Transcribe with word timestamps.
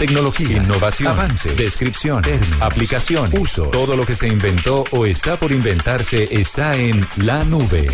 Tecnología, 0.00 0.56
innovación, 0.56 1.12
avance, 1.12 1.54
descripción, 1.54 2.22
términos, 2.22 2.62
aplicación, 2.62 3.30
uso. 3.36 3.64
Todo 3.64 3.96
lo 3.96 4.06
que 4.06 4.14
se 4.14 4.28
inventó 4.28 4.82
o 4.92 5.04
está 5.04 5.36
por 5.36 5.52
inventarse 5.52 6.26
está 6.30 6.74
en 6.74 7.06
la 7.16 7.44
nube. 7.44 7.86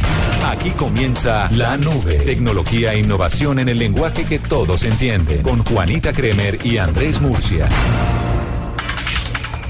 Aquí 0.45 0.71
comienza 0.71 1.51
la 1.51 1.77
nube. 1.77 2.19
Tecnología 2.19 2.93
e 2.93 3.01
innovación 3.01 3.59
en 3.59 3.71
el 3.71 3.81
lenguaje 3.81 4.25
que 4.25 4.39
todos 4.39 4.85
entienden. 4.85 5.43
Con 5.43 5.65
Juanita 5.65 6.13
Kremer 6.13 6.65
y 6.65 6.79
Andrés 6.79 7.21
Murcia. 7.21 7.69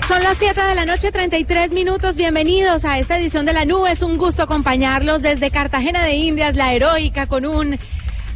Son 0.06 0.23
las 0.23 0.37
7 0.37 0.61
de 0.61 0.75
la 0.75 0.84
noche, 0.84 1.11
33 1.11 1.73
minutos. 1.73 2.17
Bienvenidos 2.17 2.84
a 2.84 2.98
esta 2.98 3.19
edición 3.19 3.47
de 3.47 3.55
la 3.55 3.65
nube. 3.65 3.93
Es 3.93 4.03
un 4.03 4.19
gusto 4.19 4.43
acompañarlos 4.43 5.23
desde 5.23 5.50
Cartagena 5.50 6.05
de 6.05 6.12
Indias, 6.12 6.55
la 6.55 6.75
heroica, 6.75 7.28
con 7.28 7.47
un 7.47 7.78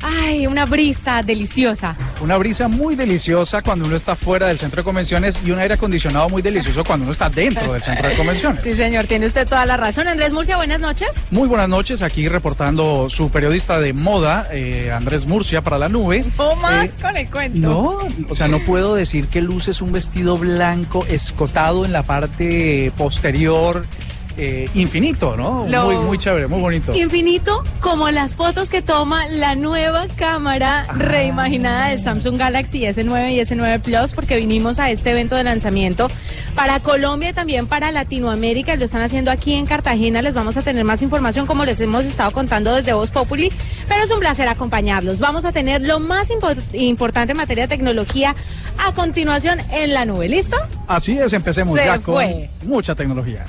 Ay, 0.03 0.47
una 0.47 0.65
brisa 0.65 1.23
deliciosa. 1.23 1.97
Una 2.23 2.39
brisa 2.39 2.69
muy 2.69 2.97
deliciosa 2.97 3.63
cuando 3.63 3.85
uno 3.85 3.97
está 3.97 4.17
fuera 4.17 4.47
del 4.47 4.59
centro 4.59 4.81
de 4.81 4.85
convenciones 4.85 5.39
y 5.45 5.51
un 5.51 5.59
aire 5.59 5.75
acondicionado 5.75 6.29
muy 6.29 6.43
delicioso 6.43 6.85
cuando 6.85 7.05
uno 7.05 7.13
está 7.13 7.29
dentro 7.29 7.73
del 7.73 7.83
centro 7.83 8.09
de 8.09 8.17
convenciones. 8.17 8.61
Sí, 8.61 8.75
señor, 8.75 9.07
tiene 9.07 9.27
usted 9.27 9.47
toda 9.47 9.67
la 9.67 9.77
razón. 9.77 10.09
Andrés 10.09 10.33
Murcia, 10.33 10.57
buenas 10.57 10.81
noches. 10.81 11.27
Muy 11.31 11.49
buenas 11.49 11.69
noches, 11.69 12.03
aquí 12.03 12.29
reportando 12.29 13.09
su 13.11 13.31
periodista 13.31 13.79
de 13.79 13.93
moda, 13.93 14.49
eh, 14.53 14.91
Andrés 14.93 15.27
Murcia, 15.27 15.63
para 15.63 15.79
la 15.79 15.89
nube. 15.89 16.25
¿O 16.37 16.57
más 16.57 16.97
con 16.99 17.17
el 17.17 17.31
cuento? 17.31 17.59
No, 17.59 17.99
o 18.29 18.35
sea, 18.35 18.49
no 18.49 18.59
puedo 18.61 18.95
decir 18.95 19.29
que 19.29 19.43
luces 19.43 19.83
un 19.83 19.93
vestido 19.93 20.37
blanco 20.37 21.05
escotado 21.07 21.85
en 21.85 21.93
la 21.93 22.03
parte 22.03 22.93
posterior 22.97 23.87
eh, 24.43 24.71
infinito, 24.73 25.37
¿no? 25.37 25.67
Muy, 25.67 25.97
muy 25.97 26.17
chévere, 26.17 26.47
muy 26.47 26.61
bonito. 26.61 26.95
Infinito 26.95 27.63
como 27.81 28.09
las 28.11 28.35
fotos 28.37 28.71
que 28.71 28.81
toma 28.81 29.29
la 29.29 29.55
nueva 29.55 30.07
cámara 30.17 30.87
ah. 30.89 30.93
reimaginada 30.95 31.89
del 31.89 32.01
Samsung 32.01 32.39
Galaxy 32.39 32.81
S9 32.81 33.33
y 33.33 33.41
S9 33.41 33.83
Plus, 33.83 34.15
porque 34.15 34.37
vinimos 34.37 34.79
a 34.79 34.91
este 34.91 35.11
evento 35.11 35.37
de 35.37 35.45
lanzamiento 35.45 36.09
para 36.55 36.81
Colombia 36.81 37.29
y 37.29 37.33
también 37.35 37.67
para 37.67 37.93
Latinoamérica. 37.93 38.75
Lo 38.77 38.87
están 38.87 39.03
haciendo 39.03 39.31
aquí 39.31 39.53
en 39.53 39.67
Cartagena. 39.67 40.23
Les 40.23 40.33
vamos 40.33 40.57
a 40.57 40.63
tener 40.63 40.85
más 40.85 41.03
información 41.03 41.47
como 41.47 41.67
les 41.67 41.79
hemos 41.81 42.07
estado 42.07 42.31
contando 42.31 42.75
desde 42.75 42.95
Voz 42.95 43.11
Populi, 43.11 43.53
pero 43.89 44.03
es 44.03 44.11
un 44.11 44.21
placer 44.21 44.49
acompañarlos. 44.49 45.21
Vamos 45.21 45.45
a 45.45 45.53
tener 45.53 45.83
lo 45.83 46.01
más 46.01 46.29
importante 46.73 47.33
en 47.33 47.37
materia 47.37 47.65
de 47.65 47.69
tecnología 47.69 48.35
a 48.79 48.95
continuación 48.95 49.61
en 49.71 49.93
la 49.93 50.07
nube. 50.07 50.31
¿Listo? 50.31 50.57
Así 50.89 51.19
es, 51.19 51.33
empecemos 51.35 51.77
ya 51.77 51.99
con 51.99 52.25
mucha 52.63 52.95
tecnología. 52.95 53.45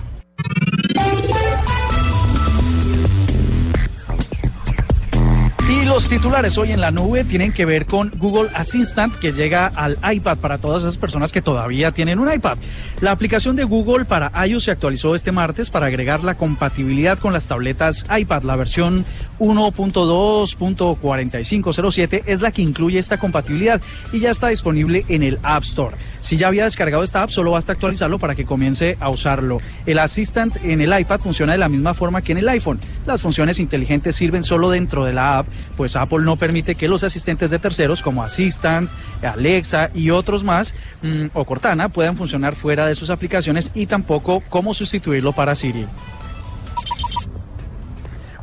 Los 5.94 6.08
titulares 6.08 6.58
hoy 6.58 6.72
en 6.72 6.80
la 6.80 6.90
nube 6.90 7.26
tienen 7.26 7.52
que 7.52 7.66
ver 7.66 7.86
con 7.86 8.12
Google 8.16 8.50
Assistant 8.54 9.14
que 9.16 9.34
llega 9.34 9.68
al 9.68 9.98
iPad 10.10 10.38
para 10.38 10.58
todas 10.58 10.84
esas 10.84 10.98
personas 10.98 11.34
que 11.34 11.42
todavía 11.42 11.92
tienen 11.92 12.20
un 12.20 12.32
iPad. 12.32 12.58
La 13.02 13.12
aplicación 13.12 13.58
de 13.58 13.66
Google 13.66 14.06
para 14.06 14.32
iOS 14.46 14.64
se 14.64 14.72
actualizó 14.72 15.16
este 15.16 15.34
martes 15.34 15.70
para 15.70 15.88
agregar 15.88 16.24
la 16.24 16.36
compatibilidad 16.36 17.20
con 17.20 17.34
las 17.34 17.50
tabletas 17.50 18.06
iPad. 18.10 18.44
La 18.44 18.56
versión 18.56 19.04
1.2.4507 19.40 22.24
es 22.26 22.40
la 22.40 22.52
que 22.52 22.62
incluye 22.62 22.98
esta 22.98 23.18
compatibilidad 23.18 23.82
y 24.14 24.22
ya 24.22 24.30
está 24.30 24.48
disponible 24.48 25.04
en 25.10 25.24
el 25.24 25.40
App 25.44 25.64
Store. 25.64 25.98
Si 26.22 26.38
ya 26.38 26.48
había 26.48 26.64
descargado 26.64 27.04
esta 27.04 27.24
app, 27.24 27.32
solo 27.32 27.52
basta 27.52 27.74
actualizarlo 27.74 28.18
para 28.18 28.36
que 28.36 28.46
comience 28.46 28.96
a 29.02 29.10
usarlo. 29.10 29.58
El 29.86 30.00
Assistant 30.00 30.56
en 30.64 30.80
el 30.80 30.98
iPad 30.98 31.20
funciona 31.20 31.52
de 31.52 31.58
la 31.58 31.68
misma 31.68 31.94
forma 31.94 32.22
que 32.22 32.32
en 32.32 32.38
el 32.38 32.48
iPhone. 32.48 32.80
Las 33.06 33.22
funciones 33.22 33.60
inteligentes 33.60 34.16
sirven 34.16 34.44
solo 34.44 34.70
dentro 34.70 35.04
de 35.04 35.12
la 35.12 35.40
app 35.40 35.48
pues 35.82 35.96
Apple 35.96 36.20
no 36.20 36.36
permite 36.36 36.76
que 36.76 36.88
los 36.88 37.04
asistentes 37.04 37.50
de 37.50 37.58
terceros 37.58 38.04
como 38.04 38.22
Assistant, 38.22 38.88
Alexa 39.24 39.90
y 39.96 40.12
otros 40.12 40.44
más 40.44 40.76
mm, 41.02 41.30
o 41.34 41.44
Cortana 41.44 41.90
puedan 41.90 42.16
funcionar 42.16 42.54
fuera 42.54 42.86
de 42.86 42.94
sus 42.94 43.10
aplicaciones 43.10 43.72
y 43.74 43.88
tampoco 43.88 44.44
cómo 44.48 44.76
sustituirlo 44.76 45.34
para 45.34 45.56
Siri. 45.56 45.88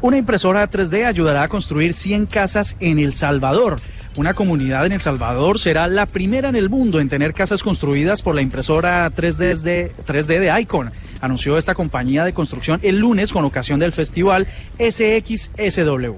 Una 0.01 0.17
impresora 0.17 0.69
3D 0.69 1.07
ayudará 1.07 1.45
a 1.45 1.49
construir 1.49 1.95
100 1.95 2.27
casas 2.27 2.77
en 2.81 2.99
El 2.99 3.15
Salvador. 3.15 3.77
Una 4.17 4.35
comunidad 4.35 4.85
en 4.85 4.91
El 4.91 5.01
Salvador 5.01 5.61
será 5.61 5.87
la 5.87 6.07
primera 6.07 6.49
en 6.49 6.57
el 6.57 6.69
mundo 6.69 6.99
en 6.99 7.09
tener 7.09 7.35
casas 7.35 7.63
construidas 7.63 8.21
por 8.21 8.35
la 8.35 8.43
impresora 8.43 9.09
3D 9.15 9.63
de, 9.63 9.93
3D 10.05 10.41
de 10.41 10.61
Icon. 10.61 10.91
Anunció 11.21 11.59
esta 11.59 11.75
compañía 11.75 12.25
de 12.25 12.33
construcción 12.33 12.81
el 12.83 12.99
lunes 12.99 13.33
con 13.33 13.45
ocasión 13.45 13.79
del 13.81 13.93
festival 13.93 14.47
SXSW. 14.79 16.15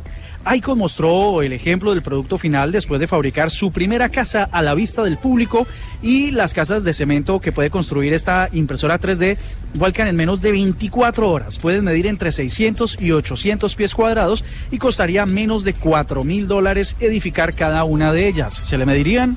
Icon 0.55 0.79
mostró 0.79 1.43
el 1.43 1.53
ejemplo 1.53 1.91
del 1.91 2.03
producto 2.03 2.39
final 2.39 2.73
después 2.73 2.99
de 2.99 3.07
fabricar 3.07 3.51
su 3.51 3.73
primera 3.73 4.09
casa 4.09 4.49
a 4.51 4.63
la 4.63 4.75
vista 4.75 5.03
del 5.03 5.19
público 5.19 5.67
y 6.03 6.31
las 6.31 6.55
casas 6.55 6.83
de 6.83 6.95
cemento 6.95 7.41
que 7.41 7.53
puede 7.53 7.69
construir 7.69 8.15
esta 8.15 8.49
impresora 8.53 8.99
3D 8.99 9.37
vuelcan 9.75 10.09
en 10.09 10.17
menos 10.17 10.41
de 10.41 10.53
24 10.53 11.31
horas. 11.31 11.59
Pueden 11.59 11.85
medir 11.85 12.07
entre 12.07 12.33
600 12.33 12.99
y 13.01 13.13
800 13.13 13.75
pies 13.75 13.95
cuadrados 13.95 14.45
y 14.71 14.79
costaría 14.79 15.27
menos 15.27 15.63
de 15.65 15.75
4 15.75 16.25
mil 16.25 16.49
dólares 16.49 16.97
edificar 17.01 17.55
cada 17.55 17.85
una 17.85 18.13
de 18.13 18.27
ellas. 18.27 18.61
¿Se 18.63 18.79
le 18.79 18.87
medirían? 18.87 19.37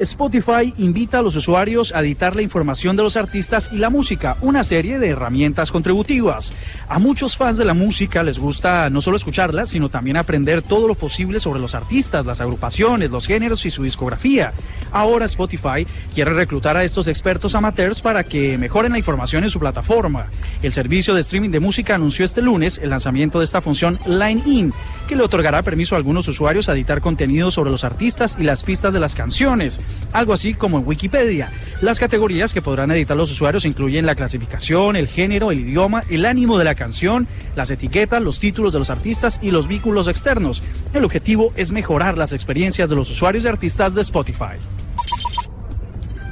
Spotify 0.00 0.72
invita 0.78 1.18
a 1.18 1.22
los 1.22 1.36
usuarios 1.36 1.94
a 1.94 2.00
editar 2.00 2.34
la 2.34 2.40
información 2.40 2.96
de 2.96 3.02
los 3.02 3.18
artistas 3.18 3.68
y 3.70 3.76
la 3.76 3.90
música, 3.90 4.38
una 4.40 4.64
serie 4.64 4.98
de 4.98 5.08
herramientas 5.08 5.70
contributivas. 5.70 6.54
A 6.88 6.98
muchos 6.98 7.36
fans 7.36 7.58
de 7.58 7.66
la 7.66 7.74
música 7.74 8.22
les 8.22 8.38
gusta 8.38 8.88
no 8.88 9.02
solo 9.02 9.18
escucharla, 9.18 9.66
sino 9.66 9.90
también 9.90 10.16
aprender 10.16 10.62
todo 10.62 10.88
lo 10.88 10.94
posible 10.94 11.38
sobre 11.38 11.60
los 11.60 11.74
artistas, 11.74 12.24
las 12.24 12.40
agrupaciones, 12.40 13.10
los 13.10 13.26
géneros 13.26 13.66
y 13.66 13.70
su 13.70 13.82
discografía. 13.82 14.54
Ahora 14.90 15.26
Spotify 15.26 15.86
quiere 16.14 16.32
reclutar 16.32 16.78
a 16.78 16.84
estos 16.84 17.06
expertos 17.06 17.54
amateurs 17.54 18.00
para 18.00 18.24
que 18.24 18.56
mejoren 18.56 18.92
la 18.92 18.98
información 18.98 19.44
en 19.44 19.50
su 19.50 19.60
plataforma. 19.60 20.28
El 20.62 20.72
servicio 20.72 21.14
de 21.14 21.20
streaming 21.20 21.50
de 21.50 21.60
música 21.60 21.94
anunció 21.94 22.24
este 22.24 22.40
lunes 22.40 22.78
el 22.82 22.88
lanzamiento 22.88 23.38
de 23.38 23.44
esta 23.44 23.60
función 23.60 23.98
Line 24.06 24.42
In, 24.46 24.72
que 25.06 25.14
le 25.14 25.24
otorgará 25.24 25.62
permiso 25.62 25.94
a 25.94 25.98
algunos 25.98 26.26
usuarios 26.26 26.70
a 26.70 26.72
editar 26.72 27.02
contenido 27.02 27.50
sobre 27.50 27.70
los 27.70 27.84
artistas 27.84 28.36
y 28.38 28.44
las 28.44 28.62
pistas 28.62 28.94
de 28.94 29.00
las 29.00 29.14
canciones 29.14 29.78
algo 30.12 30.32
así 30.32 30.54
como 30.54 30.78
en 30.78 30.86
Wikipedia. 30.86 31.50
Las 31.80 31.98
categorías 31.98 32.52
que 32.52 32.62
podrán 32.62 32.90
editar 32.90 33.16
los 33.16 33.30
usuarios 33.30 33.64
incluyen 33.64 34.06
la 34.06 34.14
clasificación, 34.14 34.96
el 34.96 35.08
género, 35.08 35.50
el 35.50 35.60
idioma, 35.60 36.04
el 36.10 36.26
ánimo 36.26 36.58
de 36.58 36.64
la 36.64 36.74
canción, 36.74 37.26
las 37.56 37.70
etiquetas, 37.70 38.22
los 38.22 38.38
títulos 38.38 38.72
de 38.72 38.78
los 38.78 38.90
artistas 38.90 39.38
y 39.42 39.50
los 39.50 39.66
vínculos 39.66 40.08
externos. 40.08 40.62
El 40.92 41.04
objetivo 41.04 41.52
es 41.56 41.72
mejorar 41.72 42.18
las 42.18 42.32
experiencias 42.32 42.90
de 42.90 42.96
los 42.96 43.10
usuarios 43.10 43.44
y 43.44 43.48
artistas 43.48 43.94
de 43.94 44.02
Spotify. 44.02 44.58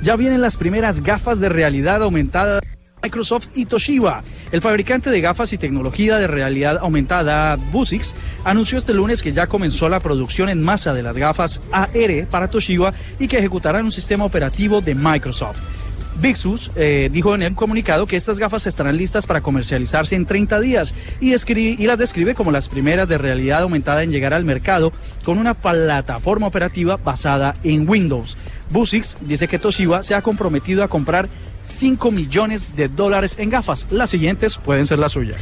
Ya 0.02 0.16
vienen 0.16 0.40
las 0.40 0.56
primeras 0.56 1.00
gafas 1.00 1.40
de 1.40 1.48
realidad 1.48 2.02
aumentada. 2.02 2.60
Microsoft 3.02 3.48
y 3.54 3.66
Toshiba. 3.66 4.22
El 4.52 4.60
fabricante 4.60 5.10
de 5.10 5.20
gafas 5.20 5.52
y 5.52 5.58
tecnología 5.58 6.16
de 6.16 6.26
realidad 6.26 6.78
aumentada, 6.80 7.56
Vuzix, 7.56 8.14
anunció 8.44 8.78
este 8.78 8.94
lunes 8.94 9.22
que 9.22 9.32
ya 9.32 9.46
comenzó 9.46 9.88
la 9.88 10.00
producción 10.00 10.48
en 10.48 10.62
masa 10.62 10.92
de 10.92 11.02
las 11.02 11.16
gafas 11.16 11.60
AR 11.72 12.26
para 12.30 12.48
Toshiba 12.48 12.92
y 13.18 13.28
que 13.28 13.38
ejecutarán 13.38 13.84
un 13.84 13.92
sistema 13.92 14.24
operativo 14.24 14.80
de 14.80 14.94
Microsoft. 14.94 15.58
Vixus 16.20 16.72
eh, 16.74 17.08
dijo 17.12 17.34
en 17.34 17.42
el 17.42 17.54
comunicado 17.54 18.06
que 18.06 18.16
estas 18.16 18.40
gafas 18.40 18.66
estarán 18.66 18.96
listas 18.96 19.24
para 19.24 19.40
comercializarse 19.40 20.16
en 20.16 20.26
30 20.26 20.58
días 20.58 20.94
y, 21.20 21.32
y 21.32 21.86
las 21.86 21.98
describe 21.98 22.34
como 22.34 22.50
las 22.50 22.68
primeras 22.68 23.08
de 23.08 23.18
realidad 23.18 23.62
aumentada 23.62 24.02
en 24.02 24.10
llegar 24.10 24.34
al 24.34 24.44
mercado 24.44 24.92
con 25.22 25.38
una 25.38 25.54
plataforma 25.54 26.48
operativa 26.48 26.96
basada 26.96 27.54
en 27.62 27.88
Windows. 27.88 28.36
Busix 28.70 29.16
dice 29.20 29.48
que 29.48 29.58
Toshiba 29.58 30.02
se 30.02 30.14
ha 30.14 30.22
comprometido 30.22 30.82
a 30.82 30.88
comprar 30.88 31.28
5 31.60 32.10
millones 32.10 32.74
de 32.76 32.88
dólares 32.88 33.36
en 33.38 33.50
gafas. 33.50 33.86
Las 33.90 34.10
siguientes 34.10 34.56
pueden 34.56 34.86
ser 34.86 34.98
las 34.98 35.12
suyas. 35.12 35.36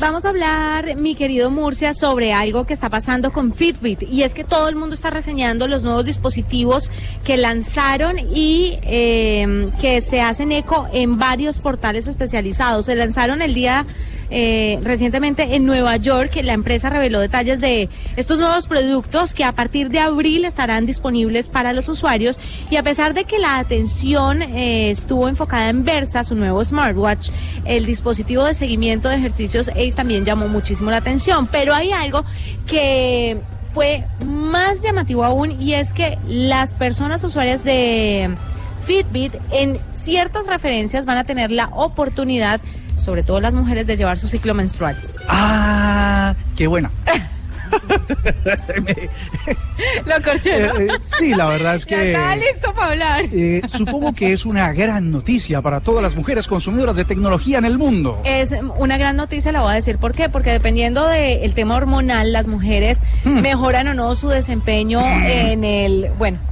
vamos 0.00 0.24
a 0.24 0.28
hablar, 0.28 0.96
mi 0.96 1.14
querido 1.14 1.50
Murcia, 1.50 1.94
sobre 1.94 2.32
algo 2.32 2.64
que 2.64 2.74
está 2.74 2.90
pasando 2.90 3.32
con 3.32 3.54
Fitbit. 3.54 4.02
Y 4.02 4.22
es 4.22 4.34
que 4.34 4.44
todo 4.44 4.68
el 4.68 4.76
mundo 4.76 4.94
está 4.94 5.10
reseñando 5.10 5.66
los 5.68 5.82
nuevos 5.82 6.06
dispositivos 6.06 6.90
que 7.24 7.36
lanzaron 7.36 8.18
y 8.18 8.78
eh, 8.82 9.70
que 9.80 10.00
se 10.00 10.20
hacen 10.20 10.52
eco 10.52 10.88
en 10.92 11.18
varios 11.18 11.60
portales 11.60 12.06
especializados. 12.06 12.86
Se 12.86 12.96
lanzaron 12.96 13.42
el 13.42 13.54
día 13.54 13.86
eh, 14.34 14.78
recientemente 14.82 15.54
en 15.56 15.66
Nueva 15.66 15.96
York. 15.98 16.40
La 16.42 16.54
empresa 16.54 16.88
reveló 16.88 17.20
detalles 17.20 17.60
de 17.60 17.90
estos 18.16 18.38
nuevos 18.38 18.66
productos 18.66 19.34
que 19.34 19.44
a 19.44 19.52
partir 19.52 19.90
de 19.90 19.98
abril 19.98 20.46
estarán 20.46 20.86
disponibles 20.86 21.48
para 21.48 21.74
los 21.74 21.90
usuarios. 21.90 22.40
Y 22.70 22.76
a 22.76 22.82
pesar 22.82 23.12
de 23.12 23.24
que 23.24 23.38
la 23.38 23.58
atención 23.58 24.40
eh, 24.40 24.88
estuvo 25.22 25.28
enfocada 25.28 25.68
en 25.68 25.84
Versa, 25.84 26.24
su 26.24 26.34
nuevo 26.34 26.64
smartwatch, 26.64 27.30
el 27.64 27.86
dispositivo 27.86 28.44
de 28.44 28.54
seguimiento 28.54 29.08
de 29.08 29.16
ejercicios 29.16 29.68
Ace 29.68 29.92
también 29.92 30.24
llamó 30.24 30.48
muchísimo 30.48 30.90
la 30.90 30.96
atención. 30.96 31.46
Pero 31.46 31.74
hay 31.74 31.92
algo 31.92 32.24
que 32.66 33.40
fue 33.72 34.04
más 34.26 34.82
llamativo 34.82 35.24
aún 35.24 35.60
y 35.60 35.74
es 35.74 35.92
que 35.92 36.18
las 36.26 36.74
personas 36.74 37.22
usuarias 37.22 37.62
de 37.62 38.34
Fitbit 38.80 39.34
en 39.52 39.78
ciertas 39.92 40.48
referencias 40.48 41.06
van 41.06 41.18
a 41.18 41.24
tener 41.24 41.52
la 41.52 41.68
oportunidad 41.68 42.60
sobre 42.96 43.22
todo 43.22 43.40
las 43.40 43.54
mujeres, 43.54 43.86
de 43.86 43.96
llevar 43.96 44.18
su 44.18 44.28
ciclo 44.28 44.54
menstrual. 44.54 44.96
Ah, 45.28 46.34
qué 46.56 46.66
buena. 46.66 46.90
Lo 50.06 50.22
corché, 50.22 50.66
eh, 50.66 50.70
eh, 50.80 50.88
sí, 51.04 51.34
la 51.34 51.46
verdad 51.46 51.74
es 51.74 51.86
que. 51.86 52.12
está 52.12 52.36
listo 52.36 52.72
para 52.74 52.92
hablar. 52.92 53.24
Eh, 53.32 53.62
supongo 53.66 54.12
que 54.12 54.32
es 54.32 54.44
una 54.44 54.72
gran 54.72 55.10
noticia 55.10 55.62
para 55.62 55.80
todas 55.80 56.02
las 56.02 56.14
mujeres 56.14 56.48
consumidoras 56.48 56.96
de 56.96 57.04
tecnología 57.04 57.58
en 57.58 57.64
el 57.64 57.78
mundo. 57.78 58.20
Es 58.24 58.54
una 58.76 58.98
gran 58.98 59.16
noticia, 59.16 59.52
la 59.52 59.62
voy 59.62 59.72
a 59.72 59.74
decir 59.74 59.98
por 59.98 60.12
qué. 60.12 60.28
Porque 60.28 60.50
dependiendo 60.50 61.06
del 61.06 61.54
tema 61.54 61.76
hormonal, 61.76 62.32
las 62.32 62.48
mujeres 62.48 63.00
hmm. 63.24 63.40
mejoran 63.40 63.88
o 63.88 63.94
no 63.94 64.14
su 64.14 64.28
desempeño 64.28 65.00
hmm. 65.00 65.26
en 65.26 65.64
el. 65.64 66.10
Bueno 66.18 66.51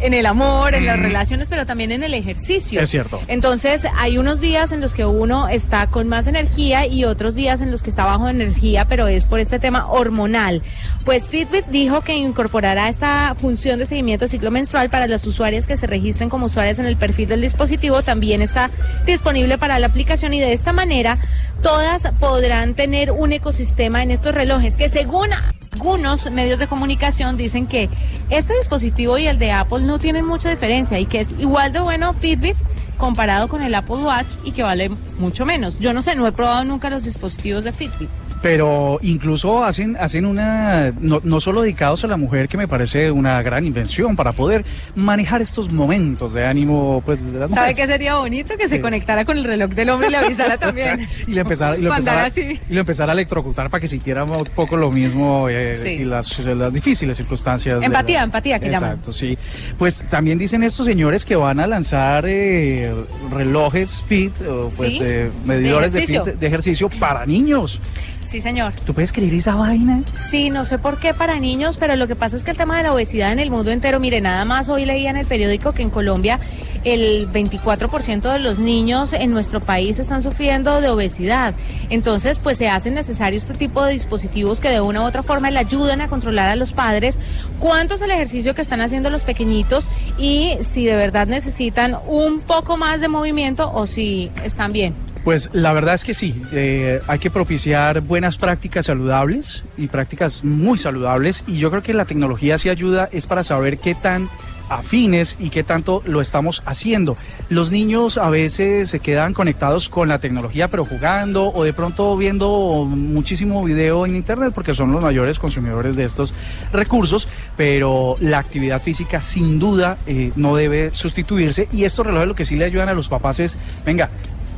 en 0.00 0.14
el 0.14 0.26
amor, 0.26 0.74
en 0.74 0.86
las 0.86 0.98
mm. 0.98 1.02
relaciones, 1.02 1.48
pero 1.48 1.66
también 1.66 1.92
en 1.92 2.02
el 2.02 2.14
ejercicio. 2.14 2.80
Es 2.80 2.90
cierto. 2.90 3.20
Entonces, 3.28 3.86
hay 3.96 4.18
unos 4.18 4.40
días 4.40 4.72
en 4.72 4.80
los 4.80 4.94
que 4.94 5.04
uno 5.04 5.48
está 5.48 5.88
con 5.88 6.08
más 6.08 6.26
energía 6.26 6.86
y 6.86 7.04
otros 7.04 7.34
días 7.34 7.60
en 7.60 7.70
los 7.70 7.82
que 7.82 7.90
está 7.90 8.04
bajo 8.04 8.26
de 8.26 8.32
energía, 8.32 8.86
pero 8.86 9.08
es 9.08 9.26
por 9.26 9.40
este 9.40 9.58
tema 9.58 9.90
hormonal. 9.90 10.62
Pues 11.04 11.28
Fitbit 11.28 11.66
dijo 11.66 12.00
que 12.02 12.14
incorporará 12.14 12.88
esta 12.88 13.34
función 13.34 13.78
de 13.78 13.86
seguimiento 13.86 14.24
de 14.24 14.28
ciclo 14.28 14.50
menstrual 14.50 14.90
para 14.90 15.06
las 15.06 15.26
usuarias 15.26 15.66
que 15.66 15.76
se 15.76 15.86
registren 15.86 16.28
como 16.28 16.46
usuarias 16.46 16.78
en 16.78 16.86
el 16.86 16.96
perfil 16.96 17.28
del 17.28 17.40
dispositivo. 17.40 18.02
También 18.02 18.42
está 18.42 18.70
disponible 19.06 19.58
para 19.58 19.78
la 19.78 19.86
aplicación 19.86 20.34
y 20.34 20.40
de 20.40 20.52
esta 20.52 20.72
manera 20.72 21.18
todas 21.62 22.10
podrán 22.18 22.74
tener 22.74 23.10
un 23.10 23.32
ecosistema 23.32 24.02
en 24.02 24.10
estos 24.10 24.34
relojes 24.34 24.76
que 24.76 24.88
según 24.88 25.30
algunos 25.76 26.30
medios 26.30 26.58
de 26.58 26.66
comunicación 26.66 27.36
dicen 27.36 27.66
que 27.66 27.90
este 28.30 28.56
dispositivo 28.56 29.18
y 29.18 29.26
el 29.26 29.38
de 29.38 29.52
Apple 29.52 29.80
no 29.80 29.98
tienen 29.98 30.24
mucha 30.24 30.48
diferencia 30.48 30.98
y 30.98 31.04
que 31.04 31.20
es 31.20 31.34
igual 31.38 31.74
de 31.74 31.80
bueno 31.80 32.14
Fitbit 32.14 32.56
comparado 32.96 33.46
con 33.46 33.60
el 33.60 33.74
Apple 33.74 33.96
Watch 33.96 34.36
y 34.42 34.52
que 34.52 34.62
vale 34.62 34.88
mucho 35.18 35.44
menos. 35.44 35.78
Yo 35.78 35.92
no 35.92 36.00
sé, 36.00 36.14
no 36.14 36.26
he 36.26 36.32
probado 36.32 36.64
nunca 36.64 36.88
los 36.88 37.04
dispositivos 37.04 37.64
de 37.64 37.72
Fitbit 37.72 38.08
pero 38.42 38.98
incluso 39.02 39.64
hacen 39.64 39.96
hacen 39.98 40.26
una 40.26 40.92
no, 41.00 41.20
no, 41.24 41.40
solo 41.40 41.62
dedicados 41.62 42.04
a 42.04 42.06
la 42.06 42.16
mujer 42.16 42.48
que 42.48 42.56
me 42.56 42.68
parece 42.68 43.10
una 43.10 43.42
gran 43.42 43.64
invención 43.64 44.16
para 44.16 44.32
poder 44.32 44.64
manejar 44.94 45.40
estos 45.40 45.72
momentos 45.72 46.32
de 46.32 46.44
ánimo 46.44 47.02
pues 47.04 47.24
de 47.32 47.38
las 47.38 47.50
sabe 47.50 47.74
qué 47.74 47.86
sería 47.86 48.16
bonito 48.16 48.56
que 48.56 48.68
se 48.68 48.80
conectara 48.80 49.24
con 49.24 49.38
el 49.38 49.44
reloj 49.44 49.70
del 49.70 49.90
hombre 49.90 50.08
y 50.08 50.10
le 50.10 50.16
avisara 50.18 50.56
también. 50.58 51.06
Y 51.26 51.32
le 51.32 51.40
empezara 51.40 51.76
y 51.76 51.82
lo 51.82 51.90
empezara, 51.90 52.28
y 52.36 52.74
lo 52.74 52.80
empezara 52.80 53.12
a 53.12 53.14
electrocutar 53.14 53.70
para 53.70 53.80
que 53.80 53.88
sintiera 53.88 54.24
un 54.24 54.44
poco 54.54 54.76
lo 54.76 54.90
mismo 54.90 55.48
eh, 55.48 55.98
y 56.00 56.04
las, 56.04 56.38
las 56.38 56.74
difíciles 56.74 57.16
circunstancias 57.16 57.82
empatía 57.82 58.22
empatía 58.22 58.58
que 58.58 58.68
exacto 58.68 59.12
sí. 59.12 59.36
Pues 59.78 60.04
también 60.10 60.38
dicen 60.38 60.62
estos 60.62 60.86
señores 60.86 61.24
que 61.24 61.36
van 61.36 61.60
a 61.60 61.66
lanzar 61.66 62.24
eh, 62.26 62.92
relojes 63.30 64.02
fit 64.06 64.32
pues 64.76 65.00
eh, 65.00 65.30
medidores 65.44 65.92
de, 65.92 66.06
fit 66.06 66.22
de 66.22 66.46
ejercicio 66.46 66.88
para 66.88 67.26
niños. 67.26 67.80
Sí, 68.20 68.35
señor. 68.40 68.72
¿Tú 68.84 68.94
puedes 68.94 69.10
escribir 69.10 69.34
esa 69.34 69.54
vaina? 69.54 70.02
Sí, 70.18 70.50
no 70.50 70.64
sé 70.64 70.78
por 70.78 70.98
qué 70.98 71.14
para 71.14 71.38
niños, 71.38 71.76
pero 71.76 71.96
lo 71.96 72.06
que 72.06 72.16
pasa 72.16 72.36
es 72.36 72.44
que 72.44 72.50
el 72.50 72.56
tema 72.56 72.76
de 72.76 72.84
la 72.84 72.92
obesidad 72.92 73.32
en 73.32 73.40
el 73.40 73.50
mundo 73.50 73.70
entero, 73.70 74.00
mire, 74.00 74.20
nada 74.20 74.44
más 74.44 74.68
hoy 74.68 74.84
leía 74.84 75.10
en 75.10 75.16
el 75.16 75.26
periódico 75.26 75.72
que 75.72 75.82
en 75.82 75.90
Colombia 75.90 76.38
el 76.84 77.28
24% 77.30 78.32
de 78.32 78.38
los 78.38 78.60
niños 78.60 79.12
en 79.12 79.32
nuestro 79.32 79.60
país 79.60 79.98
están 79.98 80.22
sufriendo 80.22 80.80
de 80.80 80.88
obesidad. 80.88 81.54
Entonces, 81.90 82.38
pues 82.38 82.58
se 82.58 82.68
hace 82.68 82.90
necesario 82.90 83.38
este 83.38 83.54
tipo 83.54 83.84
de 83.84 83.92
dispositivos 83.92 84.60
que 84.60 84.68
de 84.68 84.80
una 84.80 85.02
u 85.02 85.04
otra 85.04 85.24
forma 85.24 85.50
le 85.50 85.58
ayuden 85.58 86.00
a 86.00 86.08
controlar 86.08 86.48
a 86.48 86.56
los 86.56 86.72
padres 86.72 87.18
cuánto 87.58 87.94
es 87.94 88.02
el 88.02 88.10
ejercicio 88.12 88.54
que 88.54 88.62
están 88.62 88.80
haciendo 88.80 89.10
los 89.10 89.24
pequeñitos 89.24 89.90
y 90.16 90.56
si 90.60 90.84
de 90.84 90.96
verdad 90.96 91.26
necesitan 91.26 91.96
un 92.06 92.40
poco 92.40 92.76
más 92.76 93.00
de 93.00 93.08
movimiento 93.08 93.70
o 93.72 93.86
si 93.86 94.30
están 94.44 94.72
bien. 94.72 94.94
Pues 95.26 95.50
la 95.52 95.72
verdad 95.72 95.94
es 95.96 96.04
que 96.04 96.14
sí, 96.14 96.40
eh, 96.52 97.00
hay 97.08 97.18
que 97.18 97.32
propiciar 97.32 98.00
buenas 98.00 98.36
prácticas 98.36 98.86
saludables 98.86 99.64
y 99.76 99.88
prácticas 99.88 100.44
muy 100.44 100.78
saludables 100.78 101.42
y 101.48 101.58
yo 101.58 101.68
creo 101.68 101.82
que 101.82 101.94
la 101.94 102.04
tecnología 102.04 102.58
sí 102.58 102.68
ayuda 102.68 103.08
es 103.10 103.26
para 103.26 103.42
saber 103.42 103.78
qué 103.78 103.96
tan 103.96 104.28
afines 104.68 105.36
y 105.40 105.50
qué 105.50 105.64
tanto 105.64 106.00
lo 106.06 106.20
estamos 106.20 106.62
haciendo. 106.64 107.16
Los 107.48 107.72
niños 107.72 108.18
a 108.18 108.30
veces 108.30 108.88
se 108.88 109.00
quedan 109.00 109.34
conectados 109.34 109.88
con 109.88 110.08
la 110.08 110.20
tecnología 110.20 110.68
pero 110.68 110.84
jugando 110.84 111.52
o 111.52 111.64
de 111.64 111.72
pronto 111.72 112.16
viendo 112.16 112.84
muchísimo 112.88 113.64
video 113.64 114.06
en 114.06 114.14
internet 114.14 114.52
porque 114.54 114.74
son 114.74 114.92
los 114.92 115.02
mayores 115.02 115.40
consumidores 115.40 115.96
de 115.96 116.04
estos 116.04 116.34
recursos, 116.72 117.28
pero 117.56 118.16
la 118.20 118.38
actividad 118.38 118.80
física 118.80 119.20
sin 119.20 119.58
duda 119.58 119.98
eh, 120.06 120.30
no 120.36 120.54
debe 120.54 120.92
sustituirse 120.92 121.66
y 121.72 121.82
estos 121.82 122.06
relojes 122.06 122.28
lo 122.28 122.34
que 122.36 122.44
sí 122.44 122.54
le 122.54 122.66
ayudan 122.66 122.88
a 122.88 122.94
los 122.94 123.08
papás 123.08 123.40
es, 123.40 123.58
venga, 123.84 124.08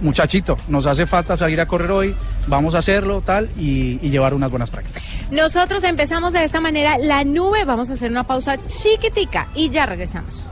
muchachito, 0.01 0.57
nos 0.69 0.87
hace 0.87 1.07
falta 1.07 1.37
salir 1.37 1.61
a 1.61 1.67
correr 1.67 1.91
hoy, 1.91 2.15
vamos 2.47 2.75
a 2.75 2.79
hacerlo, 2.79 3.21
tal, 3.21 3.51
y, 3.57 3.99
llevar 4.09 4.35
unas 4.35 4.51
buenas 4.51 4.71
prácticas. 4.71 5.11
Nosotros 5.31 5.85
empezamos 5.85 6.33
de 6.33 6.45
esta 6.45 6.61
manera 6.61 6.99
la 6.99 7.25
nube, 7.25 7.65
vamos 7.65 7.91
a 7.91 7.93
hacer 7.93 8.11
una 8.11 8.25
pausa 8.25 8.57
chiquitica 8.67 9.49
y 9.55 9.71
ya 9.71 9.87
regresamos. 9.87 10.49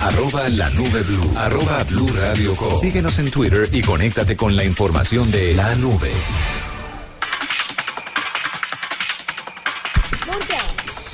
Arroba 0.00 0.48
la 0.50 0.70
nube 0.70 1.02
blue, 1.02 1.32
arroba 1.36 1.82
blue 1.84 2.08
radio 2.08 2.54
Síguenos 2.80 3.18
en 3.18 3.30
Twitter 3.30 3.68
y 3.72 3.82
conéctate 3.82 4.36
con 4.36 4.54
la 4.54 4.64
información 4.64 5.30
de 5.30 5.54
la 5.54 5.74
nube. 5.74 6.10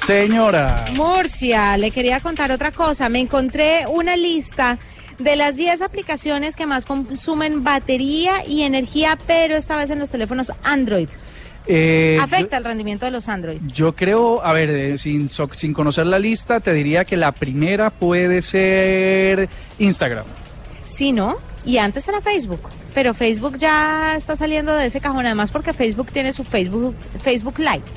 Señora. 0.06 0.84
Murcia, 0.94 1.78
le 1.78 1.90
quería 1.90 2.20
contar 2.20 2.52
otra 2.52 2.72
cosa. 2.72 3.08
Me 3.08 3.20
encontré 3.20 3.86
una 3.86 4.16
lista 4.16 4.78
de 5.18 5.34
las 5.34 5.56
10 5.56 5.80
aplicaciones 5.80 6.56
que 6.56 6.66
más 6.66 6.84
consumen 6.84 7.64
batería 7.64 8.46
y 8.46 8.62
energía, 8.62 9.18
pero 9.26 9.56
esta 9.56 9.78
vez 9.78 9.88
en 9.88 9.98
los 9.98 10.10
teléfonos 10.10 10.52
Android. 10.62 11.08
Eh, 11.66 12.18
¿Afecta 12.20 12.58
el 12.58 12.64
rendimiento 12.64 13.06
de 13.06 13.12
los 13.12 13.30
Android? 13.30 13.58
Yo 13.72 13.94
creo, 13.94 14.44
a 14.44 14.52
ver, 14.52 14.68
eh, 14.68 14.98
sin, 14.98 15.28
sin 15.28 15.72
conocer 15.72 16.04
la 16.04 16.18
lista, 16.18 16.60
te 16.60 16.74
diría 16.74 17.06
que 17.06 17.16
la 17.16 17.32
primera 17.32 17.88
puede 17.88 18.42
ser 18.42 19.48
Instagram. 19.78 20.26
Sí, 20.84 21.12
¿no? 21.12 21.36
Y 21.64 21.78
antes 21.78 22.06
era 22.06 22.20
Facebook. 22.20 22.68
Pero 22.92 23.14
Facebook 23.14 23.56
ya 23.56 24.16
está 24.16 24.36
saliendo 24.36 24.74
de 24.74 24.86
ese 24.86 25.00
cajón, 25.00 25.24
además 25.24 25.50
porque 25.50 25.72
Facebook 25.72 26.12
tiene 26.12 26.34
su 26.34 26.44
Facebook, 26.44 26.94
Facebook 27.22 27.58
Lite. 27.58 27.90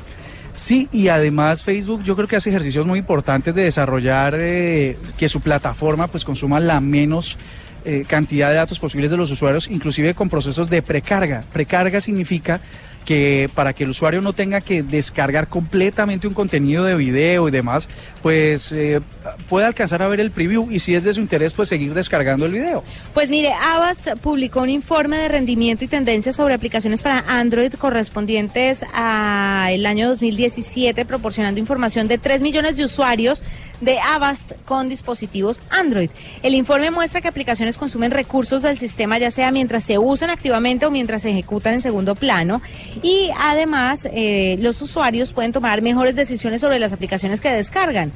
Sí, 0.58 0.90
y 0.92 1.10
además 1.10 1.62
Facebook 1.62 2.02
yo 2.02 2.16
creo 2.16 2.28
que 2.28 2.36
hace 2.36 2.50
ejercicios 2.50 2.88
muy 2.88 2.98
importantes 2.98 3.54
de 3.54 3.62
desarrollar 3.62 4.34
eh, 4.36 4.98
que 5.16 5.30
su 5.30 5.40
plataforma 5.40 6.08
pues 6.08 6.26
consuma 6.26 6.60
la 6.60 6.82
menos 6.82 7.38
eh, 7.86 8.06
cantidad 8.08 8.50
de 8.50 8.56
datos 8.56 8.80
posibles 8.80 9.12
de 9.12 9.18
los 9.18 9.30
usuarios, 9.30 9.70
inclusive 9.70 10.16
con 10.16 10.30
procesos 10.30 10.68
de 10.68 10.82
precarga. 10.82 11.44
Precarga 11.54 12.02
significa 12.02 12.60
que 13.08 13.50
para 13.56 13.72
que 13.72 13.86
el 13.86 13.92
usuario 13.92 14.22
no 14.22 14.34
tenga 14.34 14.60
que 14.60 14.84
descargar 14.84 15.48
completamente 15.48 16.28
un 16.28 16.34
contenido 16.34 16.84
de 16.84 16.98
video 16.98 17.48
y 17.48 17.52
demás, 17.52 17.88
pues 18.22 18.74
eh, 18.74 19.00
puede 19.48 19.66
alcanzar 19.66 20.04
a 20.04 20.10
ver 20.10 20.20
el 20.20 20.30
preview 20.30 20.70
y 20.70 20.80
si 20.80 20.94
es 20.94 21.06
de 21.06 21.14
su 21.14 21.22
interés, 21.22 21.54
pues 21.54 21.70
seguir 21.70 21.94
descargando 21.94 22.46
el 22.46 22.52
video. 22.52 22.84
Pues 23.14 23.30
mire, 23.30 23.54
Avast 23.54 24.10
publicó 24.22 24.62
un 24.62 24.70
informe 24.70 25.20
de 25.20 25.30
rendimiento 25.30 25.86
y 25.86 25.88
tendencias 25.88 26.36
sobre 26.36 26.54
aplicaciones 26.54 27.02
para 27.02 27.20
Android 27.20 27.74
correspondientes 27.76 28.84
al 28.92 29.86
año 29.86 30.10
2017, 30.10 31.06
proporcionando 31.06 31.62
información 31.62 32.10
de 32.10 32.18
3 32.18 32.42
millones 32.42 32.76
de 32.76 32.84
usuarios 32.84 33.42
de 33.82 34.00
Avast 34.00 34.54
con 34.66 34.90
dispositivos 34.90 35.62
Android. 35.70 36.10
El 36.44 36.56
informe 36.56 36.92
muestra 36.92 37.22
que 37.22 37.28
aplicaciones 37.28 37.78
consumen 37.78 38.12
recursos 38.12 38.62
del 38.62 38.78
sistema 38.78 39.18
ya 39.18 39.32
sea 39.32 39.52
mientras 39.52 39.84
se 39.84 39.98
usan 39.98 40.30
activamente 40.30 40.86
o 40.86 40.92
mientras 40.92 41.22
se 41.22 41.32
ejecutan 41.32 41.74
en 41.74 41.82
segundo 41.82 42.16
plano 42.16 42.62
y 43.02 43.30
además 43.38 44.08
eh, 44.12 44.58
los 44.60 44.82
usuarios 44.82 45.34
pueden 45.34 45.52
tomar 45.52 45.82
mejores 45.82 46.16
decisiones 46.16 46.62
sobre 46.62 46.80
las 46.80 46.94
aplicaciones 46.94 47.42
que 47.42 47.52
descargan. 47.52 48.12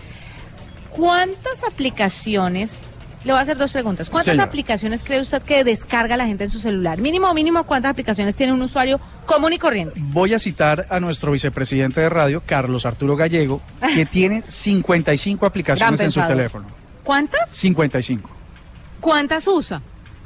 ¿Cuántas 0.91 1.63
aplicaciones 1.63 2.81
le 3.23 3.31
voy 3.31 3.39
a 3.39 3.41
hacer 3.41 3.57
dos 3.57 3.71
preguntas. 3.71 4.09
¿Cuántas 4.09 4.33
Señor. 4.33 4.47
aplicaciones 4.47 5.03
cree 5.03 5.19
usted 5.19 5.41
que 5.43 5.63
descarga 5.63 6.17
la 6.17 6.25
gente 6.25 6.45
en 6.45 6.49
su 6.49 6.59
celular? 6.59 6.99
Mínimo, 6.99 7.33
mínimo, 7.33 7.63
¿cuántas 7.65 7.91
aplicaciones 7.91 8.35
tiene 8.35 8.53
un 8.53 8.61
usuario 8.61 8.99
común 9.25 9.53
y 9.53 9.59
corriente? 9.59 9.99
Voy 10.03 10.33
a 10.33 10.39
citar 10.39 10.87
a 10.89 10.99
nuestro 10.99 11.31
vicepresidente 11.31 12.01
de 12.01 12.09
radio, 12.09 12.41
Carlos 12.45 12.85
Arturo 12.85 13.15
Gallego, 13.15 13.61
que 13.93 14.05
tiene 14.11 14.43
55 14.47 15.45
aplicaciones 15.45 15.99
en 16.01 16.11
su 16.11 16.21
teléfono. 16.25 16.65
¿Cuántas? 17.03 17.49
55. 17.49 18.29
¿Cuántas 18.99 19.47
usa? 19.47 19.81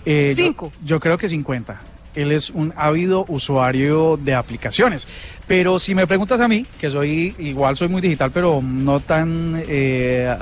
Eh, 0.06 0.34
Cinco. 0.36 0.72
Yo, 0.84 1.00
creo 1.00 1.18
que 1.18 1.28
50. 1.28 1.82
Él 2.14 2.32
es 2.32 2.50
un 2.50 2.74
ávido 2.78 3.26
usuario 3.28 4.18
de 4.18 4.36
aplicaciones. 4.36 5.08
Pero 5.48 5.80
si 5.80 5.96
me 5.96 6.08
preguntas 6.08 6.40
a 6.40 6.48
mí, 6.48 6.66
que 6.80 6.90
soy 6.90 7.36
igual 7.40 7.76
soy 7.76 7.90
muy 7.90 8.02
digital, 8.02 8.32
pero 8.32 8.62
no 8.62 9.00
tan 9.00 9.64
eh, 9.68 10.34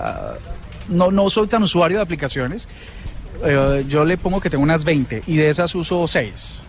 no, 0.90 1.12
no 1.12 1.30
soy 1.30 1.48
tan 1.48 1.64
usuario 1.64 1.98
de 1.98 2.04
aplicaciones, 2.04 2.68
eh, 3.46 3.84
yo 3.88 4.06
le 4.06 4.18
pongo 4.18 4.40
que 4.40 4.50
tengo 4.50 4.64
unas 4.64 4.84
20 4.84 5.24
y 5.28 5.36
de 5.38 5.50
esas 5.50 5.74
uso 5.76 6.08
6. 6.08 6.60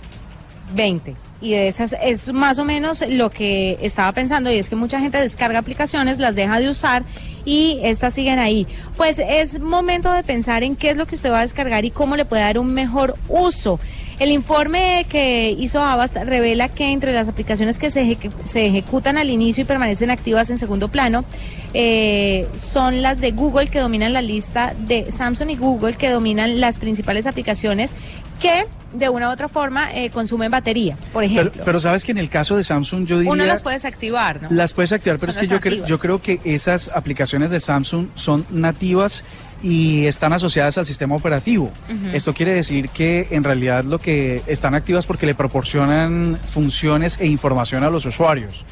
20. 0.75 1.15
Y 1.41 1.51
de 1.51 1.69
esas 1.69 1.95
es 2.03 2.33
más 2.33 2.59
o 2.59 2.65
menos 2.65 3.05
lo 3.07 3.31
que 3.31 3.79
estaba 3.83 4.13
pensando 4.13 4.51
y 4.51 4.59
es 4.59 4.69
que 4.69 4.77
mucha 4.77 4.99
gente 4.99 5.21
descarga 5.21 5.59
aplicaciones, 5.59 6.19
las 6.19 6.37
deja 6.37 6.59
de 6.59 6.69
usar 6.71 7.05
y 7.45 7.81
estas 7.83 8.15
siguen 8.15 8.39
ahí. 8.39 8.67
Pues 8.97 9.19
es 9.19 9.61
momento 9.61 10.13
de 10.13 10.23
pensar 10.23 10.63
en 10.63 10.75
qué 10.75 10.91
es 10.91 10.97
lo 10.97 11.07
que 11.07 11.17
usted 11.17 11.31
va 11.31 11.41
a 11.41 11.43
descargar 11.43 11.85
y 11.85 11.91
cómo 11.91 12.17
le 12.17 12.25
puede 12.25 12.43
dar 12.43 12.59
un 12.59 12.73
mejor 12.73 13.17
uso. 13.29 13.79
El 14.19 14.31
informe 14.31 15.07
que 15.09 15.51
hizo 15.59 15.81
Avast 15.81 16.17
revela 16.17 16.69
que 16.69 16.93
entre 16.93 17.13
las 17.13 17.29
aplicaciones 17.29 17.79
que 17.79 17.91
se, 17.91 18.03
ejecu- 18.05 18.31
se 18.45 18.67
ejecutan 18.67 19.19
al 19.19 19.29
inicio 19.31 19.63
y 19.63 19.65
permanecen 19.65 20.11
activas 20.11 20.51
en 20.51 20.59
segundo 20.59 20.89
plano 20.89 21.25
eh, 21.73 22.47
son 22.55 23.03
las 23.03 23.21
de 23.21 23.33
Google 23.33 23.67
que 23.69 23.81
dominan 23.81 24.13
la 24.13 24.23
lista 24.23 24.75
de 24.79 25.11
Samsung 25.11 25.51
y 25.51 25.57
Google 25.57 25.95
que 25.95 26.11
dominan 26.11 26.61
las 26.61 26.79
principales 26.79 27.27
aplicaciones 27.27 27.93
que 28.41 28.65
de 28.93 29.09
una 29.09 29.29
u 29.29 29.33
otra 29.33 29.49
forma 29.49 29.93
eh, 29.93 30.11
consumen 30.11 30.53
batería, 30.53 30.97
por 31.13 31.25
ejemplo. 31.25 31.63
pero 31.65 31.81
sabes 31.81 32.05
que 32.05 32.13
en 32.13 32.19
el 32.19 32.29
caso 32.29 32.57
de 32.57 32.63
Samsung 32.63 33.07
yo 33.07 33.19
diría... 33.19 33.33
Uno 33.33 33.45
las 33.45 33.63
puedes 33.63 33.85
activar, 33.85 34.43
¿no? 34.43 34.49
Las 34.53 34.73
puedes 34.73 34.93
activar, 34.93 35.19
pero 35.19 35.33
Son 35.33 35.43
es 35.43 35.49
que 35.49 35.53
yo, 35.55 35.61
cre- 35.61 35.85
yo 35.85 35.99
creo 35.99 36.23
que 36.23 36.39
esas 36.45 36.89
aplicaciones 36.95 37.51
de 37.51 37.59
Samsung 37.59 38.07
son 38.15 38.47
nativas 38.51 39.25
y 39.65 40.05
están 40.05 40.35
asociadas 40.35 40.77
al 40.77 40.85
sistema 40.85 41.17
operativo. 41.17 41.73
Esto 42.13 42.35
quiere 42.35 42.53
decir 42.53 42.91
que 42.91 43.29
en 43.31 43.43
realidad 43.43 43.83
lo 43.83 43.99
que 43.99 44.43
están 44.47 44.75
activas 44.75 45.07
porque 45.07 45.25
le 45.25 45.35
proporcionan 45.35 46.39
funciones 46.45 47.19
e 47.19 47.27
información 47.27 47.83
a 47.83 47.89
los 47.89 48.05
usuarios. 48.05 48.63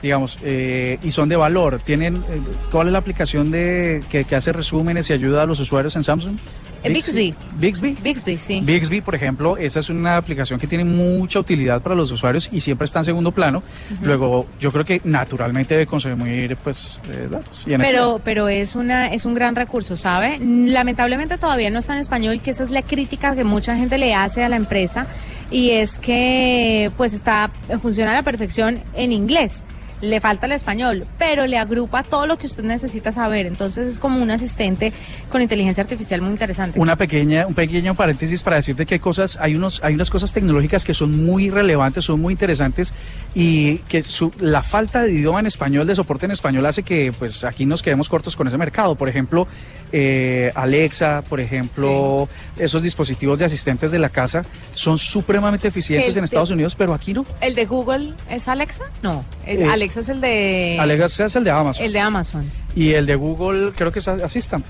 Digamos, 0.00 0.38
eh, 0.42 0.98
y 1.02 1.10
son 1.10 1.28
de 1.28 1.36
valor. 1.36 1.80
Tienen, 1.84 2.16
eh, 2.16 2.40
¿Cuál 2.70 2.86
es 2.86 2.92
la 2.94 3.00
aplicación 3.00 3.50
de 3.50 4.02
que, 4.10 4.24
que 4.24 4.36
hace 4.36 4.52
resúmenes 4.52 5.10
y 5.10 5.12
ayuda 5.12 5.42
a 5.42 5.46
los 5.46 5.60
usuarios 5.60 5.94
en 5.96 6.02
Samsung? 6.02 6.38
Bixby. 6.82 7.34
Bixby. 7.56 7.96
Bixby, 8.02 8.38
sí. 8.38 8.60
Bixby, 8.62 9.00
por 9.00 9.14
ejemplo, 9.14 9.56
esa 9.56 9.80
es 9.80 9.90
una 9.90 10.16
aplicación 10.16 10.60
que 10.60 10.66
tiene 10.66 10.84
mucha 10.84 11.40
utilidad 11.40 11.82
para 11.82 11.94
los 11.94 12.10
usuarios 12.12 12.48
y 12.52 12.60
siempre 12.60 12.84
está 12.84 13.00
en 13.00 13.04
segundo 13.06 13.32
plano. 13.32 13.62
Luego, 14.02 14.46
yo 14.60 14.72
creo 14.72 14.84
que 14.84 15.00
naturalmente 15.04 15.74
debe 15.74 15.86
consumir 15.86 16.56
pues 16.56 17.00
eh, 17.08 17.28
datos. 17.30 17.64
y. 17.66 17.76
Pero, 17.76 18.20
pero 18.22 18.48
es 18.48 18.76
una, 18.76 19.08
es 19.12 19.24
un 19.24 19.34
gran 19.34 19.56
recurso, 19.56 19.96
¿sabe? 19.96 20.38
Lamentablemente 20.40 21.38
todavía 21.38 21.70
no 21.70 21.78
está 21.78 21.94
en 21.94 22.00
español, 22.00 22.40
que 22.40 22.50
esa 22.50 22.64
es 22.64 22.70
la 22.70 22.82
crítica 22.82 23.34
que 23.34 23.44
mucha 23.44 23.76
gente 23.76 23.98
le 23.98 24.14
hace 24.14 24.44
a 24.44 24.48
la 24.48 24.56
empresa, 24.56 25.06
y 25.50 25.70
es 25.70 25.98
que 25.98 26.90
pues 26.96 27.12
está, 27.12 27.50
funciona 27.80 28.12
a 28.12 28.14
la 28.14 28.22
perfección 28.22 28.80
en 28.94 29.12
inglés. 29.12 29.64
Le 30.00 30.20
falta 30.20 30.46
el 30.46 30.52
español, 30.52 31.06
pero 31.18 31.46
le 31.46 31.58
agrupa 31.58 32.04
todo 32.04 32.26
lo 32.26 32.38
que 32.38 32.46
usted 32.46 32.62
necesita 32.62 33.10
saber. 33.10 33.46
Entonces 33.46 33.86
es 33.88 33.98
como 33.98 34.22
un 34.22 34.30
asistente 34.30 34.92
con 35.28 35.42
inteligencia 35.42 35.82
artificial 35.82 36.22
muy 36.22 36.30
interesante. 36.30 36.78
Una 36.78 36.94
pequeña, 36.94 37.46
un 37.48 37.54
pequeño 37.54 37.94
paréntesis 37.96 38.42
para 38.44 38.56
decirte 38.56 38.86
que 38.86 38.94
hay 38.94 39.00
cosas, 39.00 39.36
hay 39.40 39.56
unos, 39.56 39.80
hay 39.82 39.94
unas 39.94 40.08
cosas 40.08 40.32
tecnológicas 40.32 40.84
que 40.84 40.94
son 40.94 41.24
muy 41.26 41.50
relevantes, 41.50 42.04
son 42.04 42.20
muy 42.20 42.32
interesantes 42.32 42.94
y 43.34 43.78
que 43.88 44.02
su- 44.04 44.32
la 44.38 44.62
falta 44.62 45.02
de 45.02 45.12
idioma 45.12 45.40
en 45.40 45.46
español, 45.46 45.86
de 45.86 45.94
soporte 45.96 46.26
en 46.26 46.32
español, 46.32 46.64
hace 46.66 46.82
que 46.84 47.12
pues 47.18 47.42
aquí 47.44 47.66
nos 47.66 47.82
quedemos 47.82 48.08
cortos 48.08 48.36
con 48.36 48.46
ese 48.46 48.56
mercado. 48.56 48.94
Por 48.94 49.08
ejemplo, 49.08 49.48
eh, 49.92 50.52
Alexa, 50.54 51.22
por 51.28 51.40
ejemplo, 51.40 52.28
esos 52.58 52.82
dispositivos 52.82 53.38
de 53.38 53.44
asistentes 53.46 53.90
de 53.90 53.98
la 53.98 54.08
casa 54.08 54.42
son 54.74 54.98
supremamente 54.98 55.68
eficientes 55.68 56.14
en 56.16 56.22
de- 56.22 56.24
Estados 56.26 56.50
Unidos, 56.50 56.74
pero 56.76 56.94
aquí 56.94 57.12
no. 57.14 57.24
¿El 57.40 57.54
de 57.54 57.64
Google 57.66 58.14
es 58.30 58.48
Alexa? 58.48 58.84
No, 59.02 59.24
es- 59.46 59.60
Eh, 59.60 59.64
Alexa 59.66 60.00
es 60.00 60.08
el 60.08 60.20
de... 60.20 60.76
Alexa 60.80 61.24
es 61.26 61.36
el 61.36 61.44
de 61.44 61.50
Amazon 61.50 61.84
El 61.84 61.92
de 61.92 62.00
Amazon. 62.00 62.50
y 62.74 62.92
el 62.92 63.06
de 63.06 63.14
Google 63.14 63.72
creo 63.76 63.90
que 63.92 63.98
es 64.00 64.08
Assistant. 64.08 64.64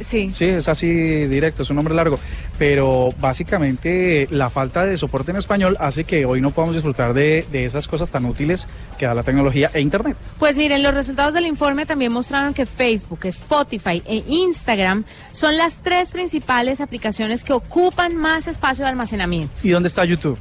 Sí. 0.00 0.30
Sí, 0.32 0.44
es 0.44 0.68
así 0.68 0.88
directo, 0.88 1.62
es 1.62 1.70
un 1.70 1.76
nombre 1.76 1.94
largo. 1.94 2.18
Pero 2.58 3.08
básicamente 3.18 4.28
la 4.30 4.50
falta 4.50 4.84
de 4.84 4.96
soporte 4.96 5.30
en 5.30 5.36
español 5.36 5.76
hace 5.80 6.04
que 6.04 6.24
hoy 6.24 6.40
no 6.40 6.50
podamos 6.50 6.74
disfrutar 6.74 7.14
de, 7.14 7.46
de 7.50 7.64
esas 7.64 7.88
cosas 7.88 8.10
tan 8.10 8.24
útiles 8.24 8.66
que 8.98 9.06
da 9.06 9.14
la 9.14 9.22
tecnología 9.22 9.70
e 9.72 9.80
Internet. 9.80 10.16
Pues 10.38 10.56
miren, 10.56 10.82
los 10.82 10.94
resultados 10.94 11.34
del 11.34 11.46
informe 11.46 11.86
también 11.86 12.12
mostraron 12.12 12.54
que 12.54 12.66
Facebook, 12.66 13.20
Spotify 13.24 14.02
e 14.06 14.22
Instagram 14.26 15.04
son 15.32 15.56
las 15.56 15.78
tres 15.78 16.10
principales 16.10 16.80
aplicaciones 16.80 17.44
que 17.44 17.52
ocupan 17.52 18.16
más 18.16 18.46
espacio 18.46 18.84
de 18.84 18.90
almacenamiento. 18.90 19.52
¿Y 19.62 19.70
dónde 19.70 19.88
está 19.88 20.04
YouTube? 20.04 20.38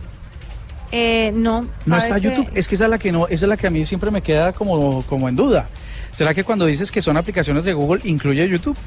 Eh, 0.91 1.31
no. 1.33 1.63
No 1.85 1.99
¿sabe 1.99 2.03
está? 2.03 2.17
YouTube. 2.17 2.49
Es 2.53 2.67
que 2.67 2.75
esa 2.75 2.85
es 2.85 2.91
la 2.91 2.97
que 2.97 3.11
no, 3.11 3.27
esa 3.27 3.45
es 3.45 3.49
la 3.49 3.57
que 3.57 3.67
a 3.67 3.69
mí 3.69 3.83
siempre 3.85 4.11
me 4.11 4.21
queda 4.21 4.53
como, 4.53 5.01
como 5.03 5.27
en 5.27 5.35
duda. 5.35 5.67
¿Será 6.11 6.33
que 6.33 6.43
cuando 6.43 6.65
dices 6.65 6.91
que 6.91 7.01
son 7.01 7.17
aplicaciones 7.17 7.65
de 7.65 7.73
Google 7.73 8.01
incluye 8.05 8.47
YouTube? 8.47 8.77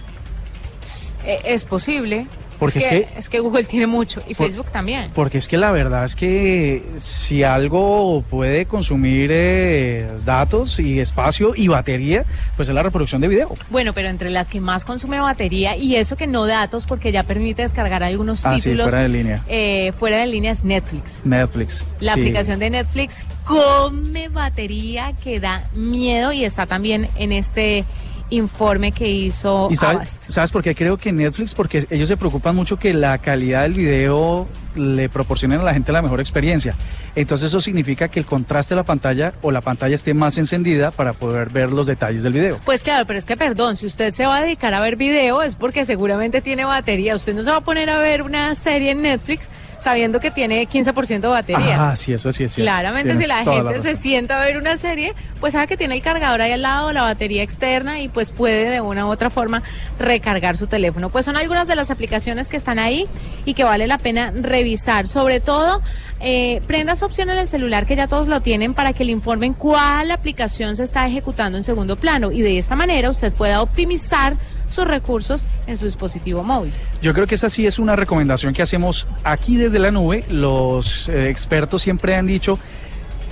Eh, 1.29 1.41
es 1.45 1.65
posible. 1.65 2.27
Porque 2.59 2.81
es 2.81 2.85
es 2.87 2.91
que, 2.91 3.09
es 3.19 3.29
que 3.29 3.39
Google 3.39 3.63
tiene 3.63 3.87
mucho 3.87 4.21
y 4.27 4.35
Por- 4.35 4.47
Facebook 4.49 4.73
también. 4.73 5.13
Porque 5.15 5.39
es 5.39 5.47
que 5.47 5.57
la 5.57 5.71
verdad 5.71 6.03
es 6.03 6.17
que 6.17 6.83
si 6.99 7.45
algo 7.45 8.25
puede 8.29 8.67
consumir 8.67 9.31
eh, 9.33 10.09
datos 10.25 10.81
y 10.81 10.99
espacio 10.99 11.53
y 11.55 11.69
batería, 11.69 12.25
pues 12.57 12.69
es 12.69 12.75
la 12.75 12.83
reproducción 12.83 13.21
de 13.21 13.29
video. 13.29 13.55
Bueno, 13.71 13.93
pero 13.95 14.09
entre 14.09 14.31
las 14.31 14.49
que 14.49 14.61
más 14.61 14.85
consume 14.85 15.21
batería 15.21 15.77
y 15.77 15.95
eso 15.95 16.17
que 16.17 16.27
no 16.27 16.47
datos 16.47 16.85
porque 16.85 17.13
ya 17.13 17.23
permite 17.23 17.63
descargar 17.63 18.03
algunos 18.03 18.45
Ah, 18.45 18.55
sí, 18.57 18.63
títulos 18.63 18.87
fuera 18.89 19.03
de 19.03 19.09
línea. 19.09 19.45
eh, 19.47 19.93
fuera 19.93 20.17
de 20.17 20.27
línea 20.27 20.51
es 20.51 20.65
Netflix. 20.65 21.21
Netflix. 21.25 21.85
La 22.01 22.15
sí. 22.15 22.21
aplicación 22.23 22.59
de 22.59 22.71
Netflix 22.71 23.25
come 23.45 24.29
batería 24.31 25.15
que 25.23 25.39
da 25.39 25.69
miedo 25.75 26.33
y 26.33 26.45
está 26.45 26.67
también 26.67 27.09
en 27.15 27.31
este 27.31 27.85
informe 28.31 28.93
que 28.93 29.09
hizo 29.09 29.69
¿Y 29.71 29.77
sabes, 29.77 29.97
Avast. 29.97 30.31
sabes 30.31 30.51
por 30.51 30.63
qué 30.63 30.75
creo 30.75 30.97
que 30.97 31.13
Netflix? 31.13 31.55
Porque 31.55 31.87
ellos 31.91 32.09
se 32.09 32.17
preocupan 32.17 32.55
mucho 32.55 32.79
que 32.79 32.93
la 32.95 33.19
calidad 33.19 33.63
del 33.63 33.75
video 33.75 34.47
le 34.79 35.09
proporcionen 35.09 35.61
a 35.61 35.65
la 35.65 35.75
gente 35.75 35.93
la 35.93 36.03
mejor 36.03 36.21
experiencia. 36.21 36.75
Entonces 37.15 37.49
eso 37.49 37.61
significa 37.61 38.09
que 38.09 38.21
el 38.21 38.27
contraste 38.27 38.75
de 38.75 38.77
la 38.77 38.85
pantalla 38.85 39.35
o 39.43 39.51
la 39.51 39.61
pantalla 39.61 39.95
esté 39.95 40.15
más 40.15 40.39
encendida 40.39 40.91
para 40.91 41.13
poder 41.13 41.51
ver 41.51 41.71
los 41.71 41.87
detalles 41.87 42.23
del 42.23 42.33
video. 42.33 42.61
Pues 42.65 42.83
claro, 42.83 43.07
pero 43.07 43.19
es 43.19 43.25
que 43.25 43.37
perdón, 43.37 43.77
si 43.77 43.87
usted 43.87 44.13
se 44.13 44.27
va 44.27 44.39
a 44.39 44.43
dedicar 44.43 44.73
a 44.75 44.81
ver 44.81 44.97
video 44.97 45.43
es 45.43 45.57
porque 45.57 45.85
seguramente 45.85 46.41
tiene 46.41 46.65
batería. 46.65 47.15
Usted 47.15 47.35
no 47.35 47.43
se 47.43 47.51
va 47.51 47.57
a 47.57 47.61
poner 47.61 47.91
a 47.91 47.99
ver 47.99 48.23
una 48.23 48.55
serie 48.55 48.93
en 48.93 49.03
Netflix 49.03 49.51
sabiendo 49.79 50.21
que 50.21 50.31
tiene 50.31 50.67
15% 50.67 51.21
de 51.21 51.29
batería. 51.29 51.91
Ah, 51.91 51.97
sí, 51.97 52.13
eso 52.13 52.33
sí 52.33 52.45
es 52.45 52.53
cierto. 52.53 52.71
Claramente 52.71 53.17
si 53.17 53.27
la 53.27 53.45
gente 53.45 53.81
se 53.81 53.95
sienta 53.95 54.41
a 54.41 54.45
ver 54.45 54.57
una 54.57 54.77
serie, 54.77 55.15
pues 55.41 55.53
sabe 55.53 55.67
que 55.69 55.77
tiene 55.77 55.95
el 55.95 56.03
cargador 56.03 56.41
ahí 56.41 56.53
al 56.53 56.63
lado, 56.63 56.93
la 56.93 57.03
batería 57.03 57.43
externa 57.43 58.01
y 58.01 58.09
pues 58.09 58.33
puede 58.33 58.69
de 58.71 58.81
una 58.81 59.07
u 59.07 59.11
otra 59.11 59.31
forma 59.31 59.63
recargar 59.99 60.57
su 60.57 60.67
teléfono. 60.67 61.11
Pues 61.11 61.25
son 61.25 61.37
algunas 61.37 61.69
de 61.69 61.77
las 61.77 61.91
aplicaciones 61.91 62.49
que 62.49 62.57
están 62.57 62.79
ahí 62.79 63.07
y 63.45 63.55
que 63.55 63.65
vale 63.65 63.87
la 63.87 63.99
pena 63.99 64.33
revisar. 64.35 64.68
Sobre 64.77 65.41
todo, 65.41 65.83
eh, 66.21 66.61
prenda 66.67 66.93
esa 66.93 67.07
opción 67.07 67.31
en 67.31 67.39
el 67.39 67.47
celular 67.47 67.87
que 67.87 67.97
ya 67.97 68.09
todos 68.09 68.29
lo 68.29 68.41
tienen 68.41 68.75
para 68.75 68.93
que 68.93 69.05
le 69.05 69.13
informen 69.13 69.55
cuál 69.55 70.11
aplicación 70.11 70.77
se 70.77 70.83
está 70.83 71.07
ejecutando 71.07 71.57
en 71.57 71.65
segundo 71.65 71.97
plano 71.97 72.33
y 72.33 72.43
de 72.43 72.59
esta 72.59 72.77
manera 72.77 73.11
usted 73.11 73.33
pueda 73.33 73.63
optimizar 73.63 74.35
sus 74.69 74.85
recursos 74.85 75.47
en 75.67 75.77
su 75.77 75.85
dispositivo 75.85 76.43
móvil. 76.43 76.73
Yo 77.01 77.15
creo 77.15 77.27
que 77.27 77.37
esa 77.37 77.49
sí 77.49 77.67
es 77.67 77.79
una 77.79 77.97
recomendación 77.97 78.53
que 78.53 78.63
hacemos 78.63 79.07
aquí 79.25 79.57
desde 79.57 79.79
la 79.79 79.91
nube. 79.91 80.25
Los 80.29 81.09
eh, 81.09 81.31
expertos 81.31 81.83
siempre 81.83 82.15
han 82.15 82.27
dicho, 82.27 82.59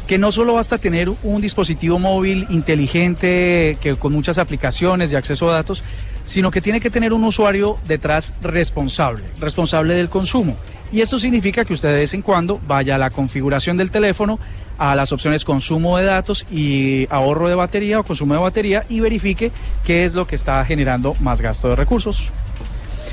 que 0.07 0.19
no 0.19 0.31
solo 0.31 0.55
basta 0.55 0.79
tener 0.79 1.11
un 1.23 1.41
dispositivo 1.41 1.99
móvil 1.99 2.47
inteligente 2.49 3.77
que 3.81 3.97
con 3.97 4.13
muchas 4.13 4.39
aplicaciones 4.39 5.13
y 5.13 5.17
acceso 5.17 5.51
a 5.51 5.55
datos, 5.55 5.83
sino 6.25 6.51
que 6.51 6.61
tiene 6.61 6.81
que 6.81 6.91
tener 6.91 7.13
un 7.13 7.25
usuario 7.25 7.79
detrás 7.87 8.33
responsable, 8.41 9.25
responsable 9.41 9.95
del 9.95 10.09
consumo. 10.09 10.57
Y 10.93 11.01
eso 11.01 11.19
significa 11.19 11.65
que 11.65 11.73
usted 11.73 11.89
de 11.89 11.99
vez 11.99 12.15
en 12.15 12.23
cuando 12.23 12.61
vaya 12.67 12.95
a 12.95 12.99
la 12.99 13.11
configuración 13.11 13.77
del 13.77 13.91
teléfono, 13.91 14.39
a 14.79 14.95
las 14.95 15.13
opciones 15.13 15.45
consumo 15.45 15.99
de 15.99 16.05
datos 16.05 16.47
y 16.51 17.07
ahorro 17.11 17.49
de 17.49 17.55
batería 17.55 17.99
o 17.99 18.05
consumo 18.05 18.35
de 18.35 18.41
batería 18.41 18.85
y 18.89 19.01
verifique 19.01 19.51
qué 19.85 20.05
es 20.05 20.15
lo 20.15 20.27
que 20.27 20.37
está 20.37 20.65
generando 20.65 21.15
más 21.21 21.41
gasto 21.41 21.69
de 21.69 21.77
recursos. 21.77 22.29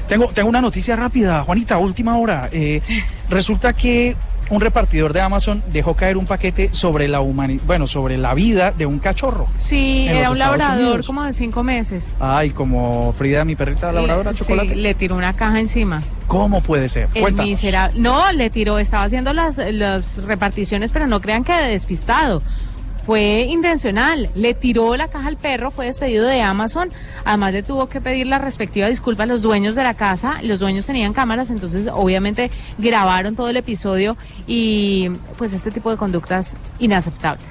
Tengo, 0.07 0.27
tengo 0.27 0.49
una 0.49 0.61
noticia 0.61 0.95
rápida, 0.95 1.43
Juanita, 1.43 1.77
última 1.77 2.17
hora. 2.17 2.49
Eh, 2.51 2.81
resulta 3.29 3.73
que 3.73 4.15
un 4.49 4.61
repartidor 4.61 5.13
de 5.13 5.21
Amazon 5.21 5.63
dejó 5.71 5.95
caer 5.95 6.17
un 6.17 6.25
paquete 6.25 6.69
sobre 6.73 7.07
la 7.07 7.21
humanidad, 7.21 7.63
bueno, 7.65 7.87
sobre 7.87 8.17
la 8.17 8.33
vida 8.33 8.71
de 8.71 8.85
un 8.85 8.99
cachorro. 8.99 9.47
Sí, 9.57 10.05
era 10.07 10.29
un 10.29 10.35
Estados 10.37 10.57
labrador 10.59 10.83
Unidos. 10.87 11.07
como 11.07 11.23
de 11.23 11.33
cinco 11.33 11.63
meses. 11.63 12.13
Ay, 12.19 12.51
como 12.51 13.13
Frida, 13.13 13.45
mi 13.45 13.55
perrita 13.55 13.91
labradora, 13.91 14.31
Le- 14.31 14.37
chocolate. 14.37 14.69
sí, 14.69 14.75
le 14.75 14.93
tiró 14.93 15.15
una 15.15 15.33
caja 15.33 15.59
encima. 15.59 16.01
¿Cómo 16.27 16.61
puede 16.61 16.89
ser? 16.89 17.09
El 17.13 17.21
Cuéntanos. 17.21 17.49
miserable. 17.49 17.99
No, 17.99 18.31
le 18.31 18.49
tiró, 18.49 18.79
estaba 18.79 19.03
haciendo 19.03 19.33
las, 19.33 19.57
las 19.57 20.17
reparticiones, 20.23 20.91
pero 20.91 21.07
no 21.07 21.21
crean 21.21 21.43
que 21.43 21.53
de 21.53 21.69
despistado. 21.69 22.41
Fue 23.05 23.47
intencional. 23.49 24.29
Le 24.35 24.53
tiró 24.53 24.95
la 24.95 25.09
caja 25.09 25.27
al 25.27 25.37
perro, 25.37 25.71
fue 25.71 25.85
despedido 25.85 26.25
de 26.25 26.41
Amazon. 26.41 26.89
Además, 27.25 27.53
le 27.53 27.63
tuvo 27.63 27.89
que 27.89 27.99
pedir 27.99 28.27
la 28.27 28.37
respectiva 28.37 28.87
disculpa 28.87 29.23
a 29.23 29.25
los 29.25 29.41
dueños 29.41 29.75
de 29.75 29.83
la 29.83 29.93
casa. 29.93 30.39
Los 30.41 30.59
dueños 30.59 30.85
tenían 30.85 31.13
cámaras, 31.13 31.49
entonces, 31.49 31.89
obviamente, 31.91 32.49
grabaron 32.77 33.35
todo 33.35 33.49
el 33.49 33.57
episodio 33.57 34.15
y, 34.47 35.09
pues, 35.37 35.53
este 35.53 35.71
tipo 35.71 35.91
de 35.91 35.97
conductas 35.97 36.55
inaceptables. 36.79 37.43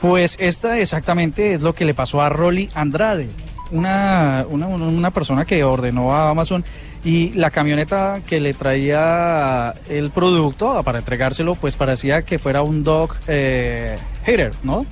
Pues 0.00 0.36
esta 0.38 0.78
exactamente 0.78 1.54
es 1.54 1.60
lo 1.60 1.74
que 1.74 1.84
le 1.84 1.92
pasó 1.92 2.22
a 2.22 2.28
Rolly 2.28 2.68
Andrade, 2.74 3.28
una, 3.72 4.46
una, 4.48 4.68
una 4.68 5.10
persona 5.10 5.44
que 5.44 5.64
ordenó 5.64 6.14
a 6.14 6.30
Amazon 6.30 6.64
y 7.04 7.30
la 7.34 7.50
camioneta 7.50 8.20
que 8.26 8.40
le 8.40 8.54
traía 8.54 9.74
el 9.88 10.10
producto 10.10 10.82
para 10.82 10.98
entregárselo, 10.98 11.54
pues 11.54 11.76
parecía 11.76 12.22
que 12.22 12.38
fuera 12.38 12.62
un 12.62 12.82
dog 12.84 13.14
eh, 13.28 13.96
hater, 14.24 14.52
¿no? 14.62 14.84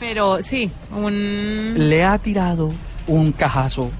Pero 0.00 0.40
sí, 0.42 0.70
un. 0.96 1.74
Le 1.76 2.04
ha 2.04 2.18
tirado 2.18 2.70
un 3.08 3.32
cajazo 3.32 3.90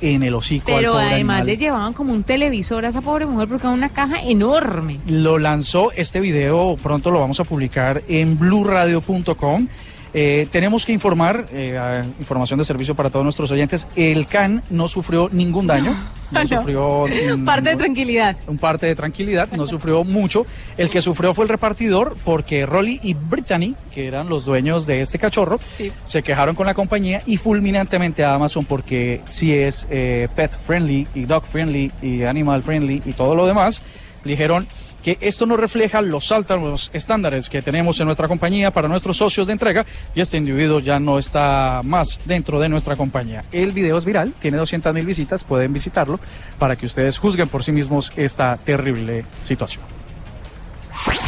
en 0.00 0.22
el 0.22 0.34
hocico 0.34 0.70
al 0.72 0.78
Pero 0.78 0.92
pobre 0.92 1.04
además 1.06 1.36
animal. 1.40 1.46
le 1.46 1.56
llevaban 1.56 1.92
como 1.92 2.12
un 2.12 2.22
televisor 2.24 2.84
a 2.84 2.88
esa 2.88 3.00
pobre 3.00 3.26
mujer 3.26 3.48
porque 3.48 3.66
era 3.66 3.74
una 3.74 3.88
caja 3.90 4.22
enorme. 4.22 4.98
lo 5.06 5.38
lanzó 5.38 5.92
este 5.92 6.20
video, 6.20 6.76
pronto 6.82 7.10
lo 7.10 7.20
vamos 7.20 7.40
a 7.40 7.44
publicar 7.44 8.02
en 8.08 8.38
bluradio.com. 8.38 9.68
Eh, 10.16 10.46
tenemos 10.52 10.86
que 10.86 10.92
informar, 10.92 11.46
eh, 11.50 12.04
información 12.20 12.56
de 12.58 12.64
servicio 12.64 12.94
para 12.94 13.10
todos 13.10 13.24
nuestros 13.24 13.50
oyentes, 13.50 13.88
el 13.96 14.26
CAN 14.26 14.62
no 14.70 14.86
sufrió 14.86 15.28
ningún 15.32 15.66
daño, 15.66 15.92
no, 16.30 16.40
No. 16.42 16.46
sufrió 16.48 17.06
mm, 17.36 17.44
Parte 17.44 17.70
de 17.70 17.76
tranquilidad. 17.76 18.36
un 18.46 18.56
parte 18.58 18.86
de 18.86 18.94
tranquilidad, 18.94 19.48
no 19.52 19.66
sufrió 19.66 20.04
mucho. 20.04 20.46
El 20.76 20.88
que 20.88 21.00
sufrió 21.00 21.34
fue 21.34 21.44
el 21.44 21.48
repartidor 21.48 22.16
porque 22.24 22.64
Rolly 22.64 23.00
y 23.02 23.14
Brittany, 23.14 23.74
que 23.92 24.06
eran 24.06 24.28
los 24.28 24.44
dueños 24.44 24.86
de 24.86 25.00
este 25.00 25.18
cachorro, 25.18 25.58
Sí. 25.70 25.90
se 26.04 26.22
quejaron 26.22 26.54
con 26.54 26.66
la 26.66 26.74
compañía 26.74 27.22
y 27.26 27.36
fulminantemente 27.36 28.22
a 28.24 28.34
Amazon 28.34 28.64
porque 28.64 29.20
si 29.26 29.52
es 29.52 29.88
eh, 29.90 30.28
pet 30.36 30.52
friendly 30.56 31.08
y 31.14 31.24
dog 31.24 31.44
friendly 31.44 31.90
y 32.02 32.22
animal 32.22 32.62
friendly 32.62 33.02
y 33.04 33.14
todo 33.14 33.34
lo 33.34 33.46
demás, 33.46 33.82
dijeron 34.24 34.68
que 35.04 35.18
esto 35.20 35.44
no 35.44 35.56
refleja 35.56 36.00
los 36.00 36.32
altos 36.32 36.90
estándares 36.94 37.50
que 37.50 37.62
tenemos 37.62 38.00
en 38.00 38.06
nuestra 38.06 38.26
compañía 38.26 38.70
para 38.70 38.88
nuestros 38.88 39.18
socios 39.18 39.46
de 39.46 39.52
entrega 39.52 39.84
y 40.14 40.20
este 40.20 40.38
individuo 40.38 40.80
ya 40.80 40.98
no 40.98 41.18
está 41.18 41.82
más 41.84 42.18
dentro 42.24 42.58
de 42.58 42.70
nuestra 42.70 42.96
compañía. 42.96 43.44
El 43.52 43.72
video 43.72 43.98
es 43.98 44.06
viral, 44.06 44.32
tiene 44.40 44.56
200 44.56 44.94
mil 44.94 45.04
visitas, 45.04 45.44
pueden 45.44 45.72
visitarlo 45.72 46.18
para 46.58 46.74
que 46.76 46.86
ustedes 46.86 47.18
juzguen 47.18 47.48
por 47.48 47.62
sí 47.62 47.72
mismos 47.72 48.12
esta 48.16 48.56
terrible 48.56 49.26
situación. 49.42 49.84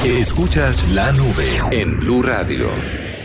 Escuchas 0.04 0.83
la 0.92 1.12
nube 1.12 1.61
en 1.71 1.99
Blue 1.99 2.23
Radio. 2.23 3.15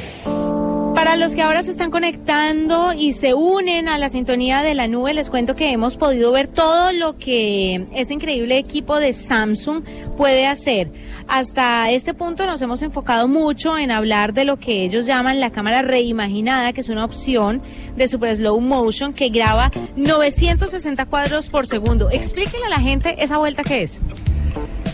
Para 1.01 1.15
los 1.15 1.34
que 1.34 1.41
ahora 1.41 1.63
se 1.63 1.72
están 1.72 1.89
conectando 1.89 2.93
y 2.93 3.13
se 3.13 3.34
unen 3.34 3.89
a 3.89 3.98
la 3.98 4.08
sintonía 4.08 4.62
de 4.62 4.75
la 4.75 4.88
nube, 4.88 5.15
les 5.15 5.31
cuento 5.31 5.55
que 5.55 5.72
hemos 5.72 5.98
podido 5.98 6.31
ver 6.31 6.48
todo 6.48 6.91
lo 6.91 7.17
que 7.17 7.88
este 7.96 8.13
increíble 8.13 8.60
equipo 8.60 9.00
de 9.00 9.12
Samsung 9.12 9.84
puede 10.15 10.46
hacer. 10.46 10.91
Hasta 11.27 11.89
este 11.89 12.13
punto 12.13 12.46
nos 12.46 12.62
hemos 12.62 12.84
enfocado 12.84 13.27
mucho 13.27 13.79
en 13.79 13.89
hablar 13.89 14.34
de 14.34 14.46
lo 14.46 14.58
que 14.58 14.84
ellos 14.84 15.08
llaman 15.08 15.39
la 15.39 15.50
cámara 15.50 15.81
reimaginada, 15.81 16.72
que 16.72 16.81
es 16.81 16.89
una 16.89 17.03
opción 17.03 17.63
de 17.98 18.08
super 18.08 18.36
slow 18.36 18.62
motion 18.62 19.12
que 19.12 19.29
graba 19.29 19.72
960 19.96 21.08
cuadros 21.08 21.50
por 21.50 21.65
segundo. 21.65 22.12
Explíquenle 22.12 22.67
a 22.67 22.70
la 22.70 22.79
gente 22.79 23.15
esa 23.17 23.39
vuelta 23.39 23.63
que 23.63 23.81
es. 23.81 24.01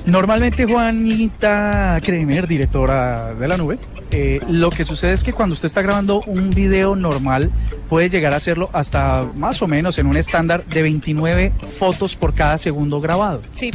Normalmente 0.06 0.64
Juanita 0.64 2.00
Kremer, 2.02 2.48
directora 2.48 3.34
de 3.34 3.46
la 3.46 3.58
nube, 3.58 3.78
eh, 4.12 4.40
lo 4.48 4.70
que 4.70 4.86
sucede 4.86 5.14
es 5.14 5.24
que 5.24 5.34
cuando 5.34 5.54
usted 5.54 5.66
está 5.66 5.82
grabando 5.82 6.22
un 6.28 6.52
video 6.52 6.96
normal 6.96 7.52
puede 7.90 8.10
llegar 8.10 8.34
a 8.34 8.38
hacerlo 8.38 8.70
hasta 8.74 9.24
más 9.36 9.62
o 9.62 9.68
menos 9.68 9.98
en 9.98 10.08
un 10.08 10.18
estándar 10.18 10.64
de 10.66 10.82
29 10.82 11.54
fotos 11.78 12.16
por 12.16 12.34
cada 12.34 12.58
segundo 12.58 13.02
grabado. 13.02 13.42
Sí. 13.54 13.72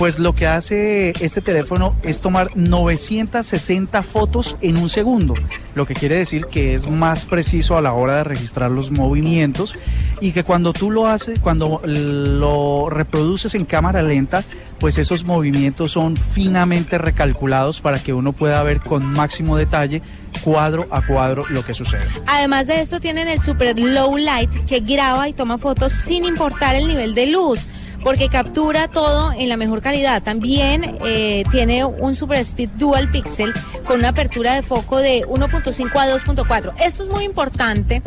Pues 0.00 0.18
lo 0.18 0.34
que 0.34 0.46
hace 0.46 1.10
este 1.20 1.42
teléfono 1.42 1.94
es 2.02 2.22
tomar 2.22 2.56
960 2.56 4.02
fotos 4.02 4.56
en 4.62 4.78
un 4.78 4.88
segundo, 4.88 5.34
lo 5.74 5.84
que 5.84 5.92
quiere 5.92 6.16
decir 6.16 6.46
que 6.46 6.72
es 6.72 6.88
más 6.88 7.26
preciso 7.26 7.76
a 7.76 7.82
la 7.82 7.92
hora 7.92 8.16
de 8.16 8.24
registrar 8.24 8.70
los 8.70 8.90
movimientos 8.90 9.76
y 10.22 10.32
que 10.32 10.42
cuando 10.42 10.72
tú 10.72 10.90
lo 10.90 11.06
haces, 11.06 11.38
cuando 11.38 11.82
lo 11.84 12.88
reproduces 12.88 13.54
en 13.54 13.66
cámara 13.66 14.02
lenta, 14.02 14.42
pues 14.78 14.96
esos 14.96 15.26
movimientos 15.26 15.92
son 15.92 16.16
finamente 16.16 16.96
recalculados 16.96 17.82
para 17.82 17.98
que 17.98 18.14
uno 18.14 18.32
pueda 18.32 18.62
ver 18.62 18.80
con 18.80 19.04
máximo 19.04 19.58
detalle 19.58 20.00
cuadro 20.42 20.88
a 20.90 21.06
cuadro 21.06 21.44
lo 21.50 21.62
que 21.62 21.74
sucede. 21.74 22.06
Además 22.26 22.68
de 22.68 22.80
esto 22.80 23.00
tienen 23.00 23.28
el 23.28 23.38
super 23.38 23.78
low 23.78 24.16
light 24.16 24.50
que 24.64 24.80
graba 24.80 25.28
y 25.28 25.34
toma 25.34 25.58
fotos 25.58 25.92
sin 25.92 26.24
importar 26.24 26.74
el 26.74 26.88
nivel 26.88 27.14
de 27.14 27.26
luz 27.26 27.68
porque 28.02 28.28
captura 28.28 28.88
todo 28.88 29.32
en 29.32 29.48
la 29.48 29.56
mejor 29.56 29.80
calidad. 29.82 30.22
También 30.22 30.98
eh, 31.04 31.44
tiene 31.50 31.84
un 31.84 32.14
Super 32.14 32.38
Speed 32.38 32.70
Dual 32.70 33.10
Pixel 33.10 33.52
con 33.84 33.98
una 33.98 34.08
apertura 34.10 34.54
de 34.54 34.62
foco 34.62 34.98
de 34.98 35.26
1.5 35.26 35.90
a 35.96 36.08
2.4. 36.08 36.72
Esto 36.80 37.02
es 37.02 37.08
muy 37.10 37.24
importante, 37.24 38.02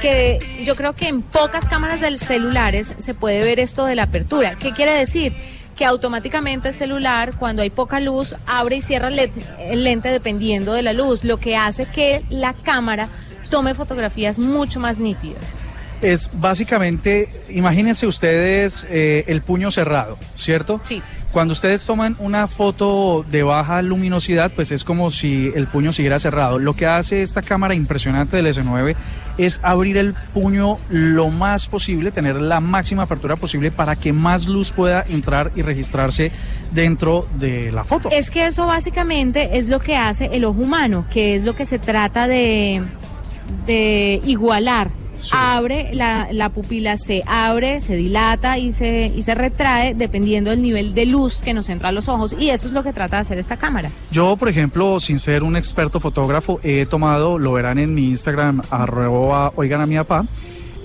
que 0.00 0.40
yo 0.64 0.74
creo 0.76 0.94
que 0.94 1.08
en 1.08 1.22
pocas 1.22 1.66
cámaras 1.66 2.00
de 2.00 2.16
celulares 2.18 2.94
se 2.98 3.14
puede 3.14 3.40
ver 3.40 3.60
esto 3.60 3.84
de 3.84 3.94
la 3.94 4.04
apertura. 4.04 4.56
¿Qué 4.56 4.72
quiere 4.72 4.92
decir? 4.92 5.32
que 5.76 5.84
automáticamente 5.84 6.68
el 6.68 6.74
celular, 6.74 7.34
cuando 7.38 7.60
hay 7.60 7.68
poca 7.68 8.00
luz, 8.00 8.34
abre 8.46 8.76
y 8.76 8.80
cierra 8.80 9.08
el 9.08 9.16
le- 9.16 9.32
el 9.60 9.84
lente 9.84 10.08
dependiendo 10.08 10.72
de 10.72 10.80
la 10.80 10.94
luz, 10.94 11.22
lo 11.22 11.36
que 11.36 11.54
hace 11.54 11.84
que 11.84 12.24
la 12.30 12.54
cámara 12.54 13.08
tome 13.50 13.74
fotografías 13.74 14.38
mucho 14.38 14.80
más 14.80 14.98
nítidas. 15.00 15.54
Es 16.02 16.30
básicamente, 16.32 17.28
imagínense 17.50 18.06
ustedes 18.06 18.86
eh, 18.90 19.24
el 19.28 19.42
puño 19.42 19.70
cerrado, 19.70 20.18
¿cierto? 20.34 20.80
Sí. 20.82 21.02
Cuando 21.32 21.52
ustedes 21.52 21.84
toman 21.84 22.16
una 22.18 22.46
foto 22.46 23.22
de 23.30 23.42
baja 23.42 23.82
luminosidad, 23.82 24.50
pues 24.52 24.70
es 24.72 24.84
como 24.84 25.10
si 25.10 25.52
el 25.54 25.66
puño 25.66 25.92
siguiera 25.92 26.18
cerrado. 26.18 26.58
Lo 26.58 26.74
que 26.74 26.86
hace 26.86 27.20
esta 27.20 27.42
cámara 27.42 27.74
impresionante 27.74 28.36
del 28.38 28.46
S9 28.46 28.96
es 29.36 29.60
abrir 29.62 29.98
el 29.98 30.14
puño 30.32 30.78
lo 30.88 31.28
más 31.28 31.66
posible, 31.66 32.10
tener 32.10 32.40
la 32.40 32.60
máxima 32.60 33.02
apertura 33.02 33.36
posible 33.36 33.70
para 33.70 33.96
que 33.96 34.14
más 34.14 34.46
luz 34.46 34.70
pueda 34.70 35.04
entrar 35.06 35.52
y 35.54 35.60
registrarse 35.60 36.32
dentro 36.72 37.28
de 37.38 37.70
la 37.70 37.84
foto. 37.84 38.08
Es 38.10 38.30
que 38.30 38.46
eso 38.46 38.66
básicamente 38.66 39.58
es 39.58 39.68
lo 39.68 39.78
que 39.78 39.96
hace 39.96 40.30
el 40.32 40.46
ojo 40.46 40.60
humano, 40.60 41.06
que 41.12 41.34
es 41.34 41.44
lo 41.44 41.54
que 41.54 41.66
se 41.66 41.78
trata 41.78 42.28
de, 42.28 42.82
de 43.66 44.22
igualar. 44.24 44.90
Sí. 45.16 45.30
Abre, 45.32 45.90
la, 45.94 46.28
la 46.30 46.50
pupila 46.50 46.96
se 46.96 47.22
abre, 47.26 47.80
se 47.80 47.96
dilata 47.96 48.58
y 48.58 48.72
se, 48.72 49.12
y 49.14 49.22
se 49.22 49.34
retrae 49.34 49.94
dependiendo 49.94 50.50
del 50.50 50.62
nivel 50.62 50.94
de 50.94 51.06
luz 51.06 51.42
que 51.42 51.54
nos 51.54 51.68
entra 51.68 51.88
a 51.88 51.92
los 51.92 52.08
ojos. 52.08 52.36
Y 52.38 52.50
eso 52.50 52.68
es 52.68 52.74
lo 52.74 52.82
que 52.82 52.92
trata 52.92 53.16
de 53.16 53.20
hacer 53.22 53.38
esta 53.38 53.56
cámara. 53.56 53.90
Yo, 54.10 54.36
por 54.36 54.48
ejemplo, 54.48 55.00
sin 55.00 55.18
ser 55.18 55.42
un 55.42 55.56
experto 55.56 56.00
fotógrafo, 56.00 56.60
he 56.62 56.86
tomado, 56.86 57.38
lo 57.38 57.52
verán 57.52 57.78
en 57.78 57.94
mi 57.94 58.10
Instagram, 58.10 58.62
arroba 58.70 59.52
oigan 59.56 59.80
a 59.80 59.86
mi 59.86 59.96
papá, 59.96 60.26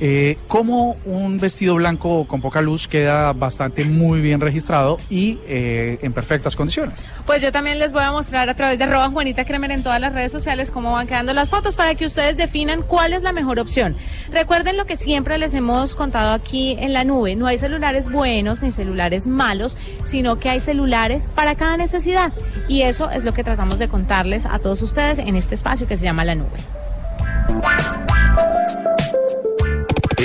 eh, 0.03 0.35
cómo 0.47 0.97
un 1.05 1.37
vestido 1.37 1.75
blanco 1.75 2.25
con 2.27 2.41
poca 2.41 2.59
luz 2.59 2.87
queda 2.87 3.33
bastante 3.33 3.85
muy 3.85 4.19
bien 4.19 4.41
registrado 4.41 4.97
y 5.11 5.37
eh, 5.45 5.99
en 6.01 6.11
perfectas 6.11 6.55
condiciones. 6.55 7.11
Pues 7.27 7.43
yo 7.43 7.51
también 7.51 7.77
les 7.77 7.93
voy 7.93 8.01
a 8.01 8.11
mostrar 8.11 8.49
a 8.49 8.55
través 8.55 8.79
de 8.79 8.85
arroba 8.85 9.09
Juanita 9.11 9.45
Kremer 9.45 9.69
en 9.69 9.83
todas 9.83 10.01
las 10.01 10.11
redes 10.11 10.31
sociales 10.31 10.71
cómo 10.71 10.93
van 10.93 11.05
quedando 11.05 11.35
las 11.35 11.51
fotos 11.51 11.75
para 11.75 11.93
que 11.93 12.07
ustedes 12.07 12.35
definan 12.35 12.81
cuál 12.81 13.13
es 13.13 13.21
la 13.21 13.31
mejor 13.31 13.59
opción. 13.59 13.95
Recuerden 14.31 14.75
lo 14.75 14.85
que 14.85 14.97
siempre 14.97 15.37
les 15.37 15.53
hemos 15.53 15.93
contado 15.93 16.33
aquí 16.33 16.75
en 16.79 16.93
la 16.93 17.03
nube. 17.03 17.35
No 17.35 17.45
hay 17.45 17.59
celulares 17.59 18.09
buenos 18.09 18.63
ni 18.63 18.71
celulares 18.71 19.27
malos, 19.27 19.77
sino 20.03 20.39
que 20.39 20.49
hay 20.49 20.61
celulares 20.61 21.29
para 21.35 21.53
cada 21.53 21.77
necesidad. 21.77 22.33
Y 22.67 22.81
eso 22.81 23.11
es 23.11 23.23
lo 23.23 23.33
que 23.33 23.43
tratamos 23.43 23.77
de 23.77 23.87
contarles 23.87 24.47
a 24.47 24.57
todos 24.57 24.81
ustedes 24.81 25.19
en 25.19 25.35
este 25.35 25.53
espacio 25.53 25.87
que 25.87 25.95
se 25.95 26.05
llama 26.05 26.25
la 26.25 26.33
nube. 26.33 26.57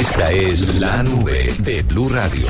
Esta 0.08 0.30
es 0.30 0.78
la 0.78 1.02
nube 1.02 1.52
de 1.58 1.82
Blue 1.82 2.08
Radio. 2.08 2.46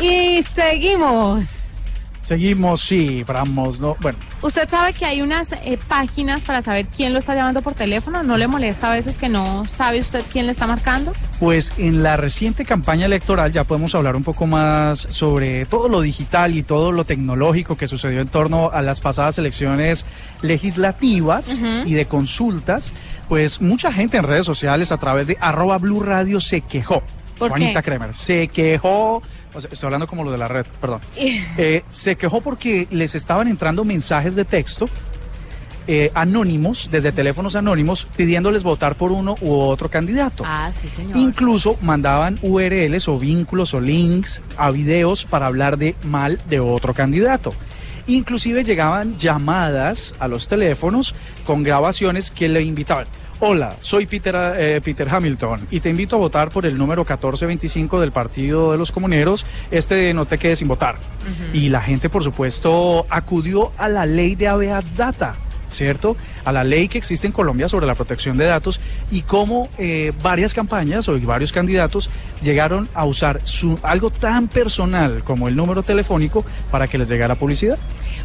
Y 0.00 0.42
seguimos. 0.42 1.69
Seguimos, 2.30 2.82
sí, 2.82 3.24
vamos, 3.24 3.80
no, 3.80 3.96
bueno. 3.98 4.16
Usted 4.40 4.68
sabe 4.68 4.92
que 4.92 5.04
hay 5.04 5.20
unas 5.20 5.50
eh, 5.50 5.76
páginas 5.88 6.44
para 6.44 6.62
saber 6.62 6.86
quién 6.86 7.12
lo 7.12 7.18
está 7.18 7.34
llamando 7.34 7.60
por 7.60 7.74
teléfono. 7.74 8.22
¿No 8.22 8.38
le 8.38 8.46
molesta 8.46 8.92
a 8.92 8.94
veces 8.94 9.18
que 9.18 9.28
no 9.28 9.66
sabe 9.66 9.98
usted 9.98 10.22
quién 10.30 10.46
le 10.46 10.52
está 10.52 10.68
marcando? 10.68 11.12
Pues 11.40 11.72
en 11.76 12.04
la 12.04 12.16
reciente 12.16 12.64
campaña 12.64 13.06
electoral 13.06 13.50
ya 13.50 13.64
podemos 13.64 13.96
hablar 13.96 14.14
un 14.14 14.22
poco 14.22 14.46
más 14.46 15.00
sobre 15.10 15.66
todo 15.66 15.88
lo 15.88 16.02
digital 16.02 16.54
y 16.54 16.62
todo 16.62 16.92
lo 16.92 17.04
tecnológico 17.04 17.76
que 17.76 17.88
sucedió 17.88 18.20
en 18.20 18.28
torno 18.28 18.70
a 18.72 18.80
las 18.80 19.00
pasadas 19.00 19.36
elecciones 19.38 20.06
legislativas 20.40 21.60
y 21.84 21.94
de 21.94 22.06
consultas. 22.06 22.94
Pues 23.28 23.60
mucha 23.60 23.90
gente 23.90 24.18
en 24.18 24.22
redes 24.22 24.46
sociales 24.46 24.92
a 24.92 24.98
través 24.98 25.26
de 25.26 25.36
arroba 25.40 25.78
Blue 25.78 26.00
Radio 26.00 26.38
se 26.38 26.60
quejó. 26.60 27.02
¿Por 27.40 27.48
Juanita 27.48 27.82
qué? 27.82 27.90
Kremer 27.90 28.14
se 28.14 28.48
quejó, 28.48 29.22
o 29.54 29.60
sea, 29.60 29.70
estoy 29.72 29.86
hablando 29.86 30.06
como 30.06 30.22
lo 30.24 30.30
de 30.30 30.38
la 30.38 30.46
red, 30.46 30.66
perdón. 30.80 31.00
Eh, 31.16 31.82
se 31.88 32.16
quejó 32.16 32.40
porque 32.40 32.86
les 32.90 33.14
estaban 33.14 33.48
entrando 33.48 33.84
mensajes 33.84 34.34
de 34.34 34.44
texto 34.44 34.88
eh, 35.86 36.10
anónimos, 36.14 36.88
desde 36.92 37.10
teléfonos 37.10 37.56
anónimos, 37.56 38.06
pidiéndoles 38.16 38.62
votar 38.62 38.94
por 38.94 39.10
uno 39.10 39.36
u 39.40 39.54
otro 39.54 39.90
candidato. 39.90 40.44
Ah, 40.46 40.70
sí, 40.70 40.88
señor. 40.88 41.16
Incluso 41.16 41.78
mandaban 41.80 42.38
URLs 42.42 43.08
o 43.08 43.18
vínculos 43.18 43.74
o 43.74 43.80
links 43.80 44.42
a 44.56 44.70
videos 44.70 45.24
para 45.24 45.46
hablar 45.46 45.78
de 45.78 45.96
mal 46.04 46.38
de 46.48 46.60
otro 46.60 46.94
candidato. 46.94 47.52
Inclusive 48.06 48.62
llegaban 48.62 49.18
llamadas 49.18 50.14
a 50.18 50.28
los 50.28 50.46
teléfonos 50.46 51.14
con 51.44 51.62
grabaciones 51.62 52.30
que 52.30 52.48
le 52.48 52.62
invitaban. 52.62 53.06
Hola, 53.42 53.74
soy 53.80 54.04
Peter, 54.04 54.36
eh, 54.58 54.82
Peter 54.84 55.08
Hamilton 55.08 55.66
y 55.70 55.80
te 55.80 55.88
invito 55.88 56.16
a 56.16 56.18
votar 56.18 56.50
por 56.50 56.66
el 56.66 56.76
número 56.76 57.04
1425 57.04 57.98
del 57.98 58.12
Partido 58.12 58.70
de 58.72 58.76
los 58.76 58.92
Comuneros. 58.92 59.46
Este 59.70 60.12
no 60.12 60.26
te 60.26 60.36
quedes 60.36 60.58
sin 60.58 60.68
votar. 60.68 60.98
Y 61.54 61.70
la 61.70 61.80
gente, 61.80 62.10
por 62.10 62.22
supuesto, 62.22 63.06
acudió 63.08 63.72
a 63.78 63.88
la 63.88 64.04
ley 64.04 64.34
de 64.34 64.48
habeas 64.48 64.94
data. 64.94 65.36
¿Cierto? 65.70 66.16
A 66.44 66.52
la 66.52 66.64
ley 66.64 66.88
que 66.88 66.98
existe 66.98 67.26
en 67.26 67.32
Colombia 67.32 67.68
sobre 67.68 67.86
la 67.86 67.94
protección 67.94 68.36
de 68.36 68.46
datos 68.46 68.80
y 69.10 69.22
cómo 69.22 69.68
eh, 69.78 70.12
varias 70.22 70.52
campañas 70.52 71.08
o 71.08 71.18
varios 71.20 71.52
candidatos 71.52 72.10
llegaron 72.42 72.88
a 72.94 73.04
usar 73.04 73.40
su, 73.44 73.78
algo 73.82 74.10
tan 74.10 74.48
personal 74.48 75.22
como 75.24 75.48
el 75.48 75.56
número 75.56 75.82
telefónico 75.82 76.44
para 76.70 76.88
que 76.88 76.98
les 76.98 77.08
llegara 77.08 77.34
publicidad. 77.34 77.78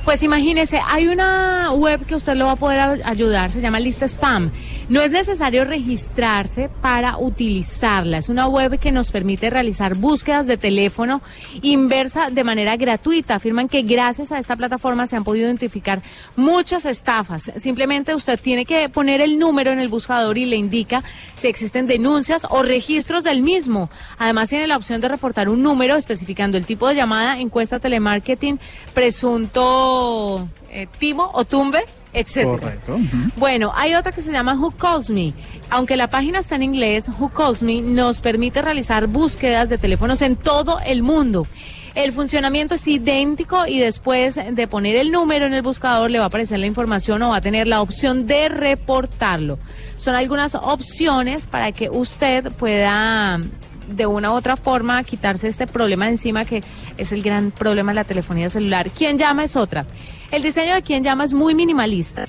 Pues 0.03 0.23
imagínese, 0.23 0.79
hay 0.85 1.07
una 1.07 1.71
web 1.73 2.05
que 2.05 2.15
usted 2.15 2.35
lo 2.35 2.45
va 2.45 2.51
a 2.51 2.55
poder 2.55 3.01
ayudar, 3.05 3.51
se 3.51 3.61
llama 3.61 3.79
Lista 3.79 4.07
Spam. 4.07 4.51
No 4.87 5.01
es 5.01 5.11
necesario 5.11 5.65
registrarse 5.65 6.69
para 6.81 7.17
utilizarla. 7.17 8.19
Es 8.19 8.29
una 8.29 8.47
web 8.47 8.77
que 8.79 8.91
nos 8.91 9.11
permite 9.11 9.49
realizar 9.49 9.95
búsquedas 9.95 10.45
de 10.45 10.57
teléfono 10.57 11.21
inversa 11.61 12.29
de 12.29 12.43
manera 12.43 12.77
gratuita. 12.77 13.35
Afirman 13.35 13.67
que 13.67 13.81
gracias 13.81 14.31
a 14.31 14.37
esta 14.37 14.55
plataforma 14.55 15.07
se 15.07 15.15
han 15.15 15.23
podido 15.23 15.47
identificar 15.47 16.01
muchas 16.35 16.85
estafas. 16.85 17.34
Simplemente 17.37 18.15
usted 18.15 18.39
tiene 18.39 18.65
que 18.65 18.89
poner 18.89 19.21
el 19.21 19.37
número 19.39 19.71
en 19.71 19.79
el 19.79 19.87
buscador 19.87 20.37
y 20.37 20.45
le 20.45 20.55
indica 20.55 21.03
si 21.35 21.47
existen 21.47 21.87
denuncias 21.87 22.45
o 22.49 22.63
registros 22.63 23.23
del 23.23 23.41
mismo. 23.41 23.89
Además 24.17 24.49
tiene 24.49 24.67
la 24.67 24.77
opción 24.77 25.01
de 25.01 25.07
reportar 25.07 25.49
un 25.49 25.61
número 25.61 25.95
especificando 25.95 26.57
el 26.57 26.65
tipo 26.65 26.87
de 26.87 26.95
llamada, 26.95 27.39
encuesta 27.39 27.79
telemarketing, 27.79 28.59
presunto 28.93 30.47
eh, 30.69 30.87
timo 30.97 31.31
o 31.33 31.45
tumbe, 31.45 31.85
etcétera. 32.15 32.57
Correcto. 32.57 32.97
Bueno, 33.35 33.71
hay 33.75 33.93
otra 33.93 34.11
que 34.11 34.21
se 34.21 34.31
llama 34.31 34.55
Who 34.55 34.71
Calls 34.71 35.09
Me. 35.09 35.33
Aunque 35.69 35.97
la 35.97 36.09
página 36.09 36.39
está 36.39 36.55
en 36.55 36.63
inglés, 36.63 37.09
Who 37.19 37.29
Calls 37.29 37.61
Me 37.61 37.81
nos 37.81 38.21
permite 38.21 38.61
realizar 38.61 39.07
búsquedas 39.07 39.69
de 39.69 39.77
teléfonos 39.77 40.21
en 40.21 40.35
todo 40.35 40.79
el 40.79 41.03
mundo. 41.03 41.45
El 41.95 42.11
funcionamiento 42.11 42.75
es 42.75 42.85
idéntico 42.87 43.65
y 43.65 43.79
después 43.79 44.35
de 44.35 44.67
poner 44.67 44.97
el 44.97 45.11
número 45.11 45.45
en 45.45 45.53
el 45.53 45.61
buscador 45.61 46.11
le 46.11 46.17
va 46.17 46.25
a 46.25 46.27
aparecer 46.27 46.59
la 46.59 46.65
información 46.65 47.23
o 47.23 47.29
va 47.29 47.37
a 47.37 47.41
tener 47.41 47.67
la 47.67 47.81
opción 47.81 48.27
de 48.27 48.49
reportarlo. 48.49 49.59
Son 49.97 50.13
algunas 50.13 50.55
opciones 50.55 51.47
para 51.47 51.71
que 51.71 51.89
usted 51.89 52.51
pueda 52.51 53.39
de 53.87 54.05
una 54.05 54.31
u 54.31 54.33
otra 54.33 54.55
forma 54.55 55.03
quitarse 55.03 55.47
este 55.47 55.67
problema 55.67 56.05
de 56.05 56.11
encima 56.11 56.45
que 56.45 56.63
es 56.97 57.11
el 57.11 57.21
gran 57.21 57.51
problema 57.51 57.91
de 57.91 57.95
la 57.95 58.03
telefonía 58.03 58.49
celular. 58.49 58.89
¿Quién 58.89 59.17
llama 59.17 59.43
es 59.43 59.55
otra? 59.55 59.85
El 60.31 60.43
diseño 60.43 60.75
de 60.75 60.81
quién 60.81 61.03
llama 61.03 61.23
es 61.23 61.33
muy 61.33 61.55
minimalista. 61.55 62.27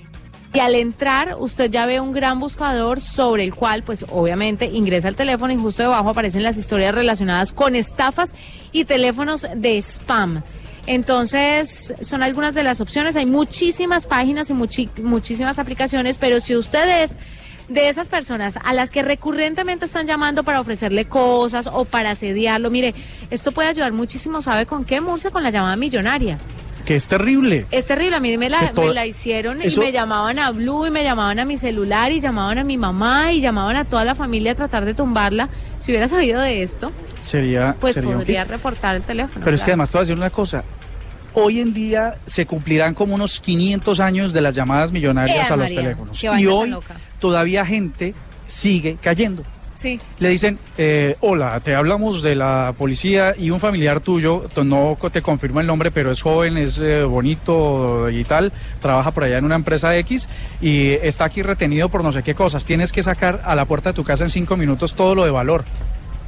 Y 0.55 0.61
al 0.61 0.75
entrar, 0.75 1.37
usted 1.38 1.71
ya 1.71 1.85
ve 1.87 2.01
un 2.01 2.12
gran 2.12 2.40
buscador 2.40 3.01
sobre 3.01 3.45
el 3.45 3.55
cual, 3.55 3.83
pues 3.83 4.07
obviamente, 4.09 4.64
ingresa 4.66 5.09
el 5.09 5.16
teléfono 5.16 5.53
y 5.53 5.57
justo 5.57 5.83
debajo 5.83 6.09
aparecen 6.09 6.42
las 6.42 6.57
historias 6.57 6.95
relacionadas 6.95 7.53
con 7.53 7.75
estafas 7.75 8.35
y 8.73 8.85
teléfonos 8.85 9.47
de 9.55 9.77
spam. 9.83 10.42
Entonces, 10.87 11.92
son 12.01 12.23
algunas 12.23 12.55
de 12.55 12.62
las 12.62 12.81
opciones. 12.81 13.16
Hay 13.16 13.27
muchísimas 13.27 14.07
páginas 14.07 14.49
y 14.49 14.55
muchísimas 14.55 15.59
aplicaciones, 15.59 16.16
pero 16.16 16.40
si 16.40 16.57
usted 16.57 17.03
es 17.03 17.16
de 17.68 17.88
esas 17.88 18.09
personas 18.09 18.59
a 18.62 18.72
las 18.72 18.90
que 18.90 19.02
recurrentemente 19.02 19.85
están 19.87 20.07
llamando 20.07 20.44
para 20.44 20.61
ofrecerle 20.61 21.07
cosas 21.07 21.68
o 21.72 21.85
para 21.85 22.11
asediarlo, 22.11 22.70
mire, 22.70 22.94
esto 23.31 23.52
puede 23.52 23.68
ayudar 23.68 23.92
muchísimo, 23.92 24.40
¿sabe 24.42 24.66
con 24.66 24.85
qué, 24.85 25.00
Murcia? 25.00 25.31
Con 25.31 25.42
la 25.42 25.50
llamada 25.50 25.76
millonaria. 25.76 26.38
Que 26.85 26.94
es 26.94 27.09
terrible. 27.09 27.66
Es 27.72 27.87
terrible, 27.88 28.14
a 28.14 28.20
mí 28.20 28.38
me 28.38 28.48
la, 28.48 28.70
me 28.72 28.94
la 28.94 29.05
hicieron 29.07 29.61
eso- 29.61 29.83
y 29.83 29.87
me 29.87 29.90
llamaban 29.92 30.38
a 30.38 30.52
Blue 30.52 30.87
y 30.87 30.92
me 30.92 31.02
llamaban 31.02 31.40
a 31.40 31.44
mi 31.44 31.57
celular 31.57 32.12
y 32.12 32.20
llamaban 32.20 32.59
a 32.59 32.64
mi 32.64 32.76
mamá 32.76 33.33
y 33.33 33.40
llamaban 33.40 33.74
a 33.74 33.85
toda 33.85 34.05
la 34.05 34.14
familia 34.14 34.52
a 34.52 34.55
tratar 34.55 34.85
de 34.85 34.94
tumbarla. 34.94 35.48
Si 35.81 35.90
hubiera 35.90 36.07
sabido 36.07 36.40
de 36.40 36.62
esto, 36.62 36.92
Sería, 37.20 37.74
pues 37.81 37.94
sería 37.94 38.14
podría 38.14 38.44
reportar 38.44 38.94
el 38.94 39.02
teléfono. 39.02 39.44
Pero 39.44 39.57
es 39.57 39.64
que 39.64 39.72
además 39.72 39.90
te 39.90 39.98
voy 39.98 40.02
a 40.02 40.05
decir 40.05 40.16
una 40.16 40.31
cosa. 40.31 40.62
Hoy 41.38 41.61
en 41.61 41.75
día 41.75 42.14
se 42.25 42.46
cumplirán 42.46 42.94
como 42.94 43.14
unos 43.14 43.42
500 43.42 44.01
años 44.01 44.33
de 44.33 44.40
las 44.40 44.55
llamadas 44.55 44.90
millonarias 44.90 45.51
a 45.51 45.57
los 45.57 45.66
María, 45.66 45.83
teléfonos. 45.83 46.25
Y 46.25 46.46
hoy 46.46 46.70
loca. 46.70 46.96
todavía 47.20 47.66
gente 47.66 48.14
sigue 48.46 48.96
cayendo. 49.03 49.42
Sí. 49.75 50.01
Le 50.18 50.31
dicen, 50.31 50.59
eh, 50.79 51.14
hola, 51.20 51.61
te 51.61 51.75
hablamos 51.75 52.22
de 52.22 52.37
la 52.37 52.75
policía 52.79 53.35
y 53.37 53.51
un 53.51 53.61
familiar 53.61 54.01
tuyo, 54.01 54.49
no 54.64 54.96
te 55.12 55.20
confirma 55.20 55.61
el 55.61 55.66
nombre, 55.66 55.90
pero 55.90 56.11
es 56.11 56.22
joven, 56.22 56.57
es 56.57 56.79
eh, 56.79 57.03
bonito 57.03 58.09
y 58.09 58.25
tal, 58.25 58.51
trabaja 58.81 59.11
por 59.11 59.25
allá 59.25 59.37
en 59.37 59.44
una 59.44 59.57
empresa 59.57 59.94
X 59.99 60.31
y 60.62 60.92
está 60.92 61.27
aquí 61.27 61.42
retenido 61.42 61.90
por 61.90 62.03
no 62.03 62.12
sé 62.12 62.22
qué 62.22 62.35
cosas. 62.35 62.64
Tienes 62.64 62.92
que 62.92 63.03
sacar 63.03 63.42
a 63.44 63.55
la 63.55 63.66
puerta 63.66 63.90
de 63.90 63.94
tu 63.94 64.05
casa 64.05 64.25
en 64.25 64.31
cinco 64.31 64.57
minutos 64.57 64.94
todo 64.94 65.14
lo 65.14 65.27
de 65.27 65.33
valor. 65.33 65.66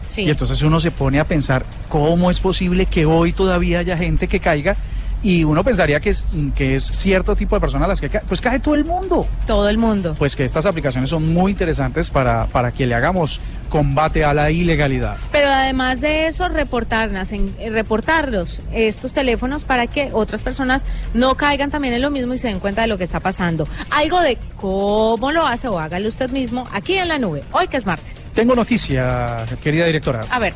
Sí. 0.05 0.25
Y 0.25 0.31
entonces 0.31 0.61
uno 0.61 0.81
se 0.81 0.90
pone 0.90 1.18
a 1.18 1.25
pensar, 1.25 1.64
¿cómo 1.88 2.31
es 2.31 2.40
posible 2.40 2.85
que 2.85 3.07
hoy 3.07 3.33
todavía 3.33 3.79
haya 3.79 3.97
gente 3.97 4.29
que 4.29 4.40
caiga? 4.40 4.77
Y 5.22 5.42
uno 5.44 5.64
pensaría 5.64 5.98
que 6.00 6.11
es, 6.11 6.26
que 6.54 6.74
es 6.76 6.85
cierto 6.85 7.35
tipo 7.35 7.57
de 7.57 7.61
personas 7.61 7.88
las 7.88 8.00
que 8.00 8.09
caen. 8.09 8.24
Pues 8.28 8.40
cae 8.40 8.61
todo 8.61 8.74
el 8.76 8.85
mundo. 8.85 9.26
Todo 9.46 9.68
el 9.68 9.76
mundo. 9.76 10.14
Pues 10.18 10.37
que 10.37 10.44
estas 10.44 10.64
aplicaciones 10.66 11.11
son 11.11 11.33
muy 11.33 11.50
interesantes 11.52 12.09
para, 12.11 12.46
para 12.46 12.70
que 12.72 12.87
le 12.87 12.94
hagamos 12.94 13.40
combate 13.68 14.24
a 14.24 14.33
la 14.33 14.50
ilegalidad. 14.50 15.16
Pero 15.33 15.48
además 15.48 16.00
de 16.00 16.28
eso, 16.28 16.48
reportarlas, 16.48 17.33
en- 17.33 17.54
eh, 17.59 17.68
reportarlos, 17.70 18.62
estos 18.72 19.12
teléfonos, 19.12 19.64
para 19.64 19.87
que 19.88 20.11
otras 20.12 20.42
personas 20.42 20.87
no 21.14 21.35
caigan 21.37 21.70
también 21.70 21.94
en 21.94 22.02
lo 22.02 22.11
mismo 22.11 22.33
y 22.35 22.38
se 22.38 22.48
den 22.48 22.61
cuenta 22.61 22.83
de 22.83 22.87
lo 22.88 22.96
que 22.96 23.04
está 23.04 23.20
pasando. 23.20 23.66
Algo 23.90 24.20
de 24.20 24.38
cómo 24.57 25.33
lo 25.33 25.46
hace 25.46 25.68
o 25.68 25.78
hágalo 25.78 26.09
usted 26.09 26.31
mismo 26.31 26.64
aquí 26.72 26.94
en 26.94 27.09
la 27.09 27.18
nube, 27.18 27.42
hoy 27.52 27.66
que 27.68 27.76
es 27.76 27.87
martes. 27.87 28.31
Tengo 28.35 28.54
noticia, 28.54 29.44
querida 29.62 29.85
directora. 29.87 30.20
A 30.31 30.38
ver, 30.38 30.54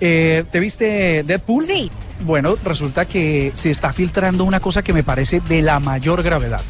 Eh, 0.00 0.44
¿Te 0.50 0.58
viste 0.60 1.22
Deadpool? 1.22 1.66
Sí. 1.66 1.90
Bueno, 2.22 2.56
resulta 2.64 3.04
que 3.06 3.50
se 3.54 3.70
está 3.70 3.92
filtrando 3.92 4.44
una 4.44 4.60
cosa 4.60 4.82
que 4.82 4.92
me 4.92 5.02
parece 5.02 5.40
de 5.40 5.62
la 5.62 5.78
mayor 5.80 6.22
gravedad. 6.22 6.60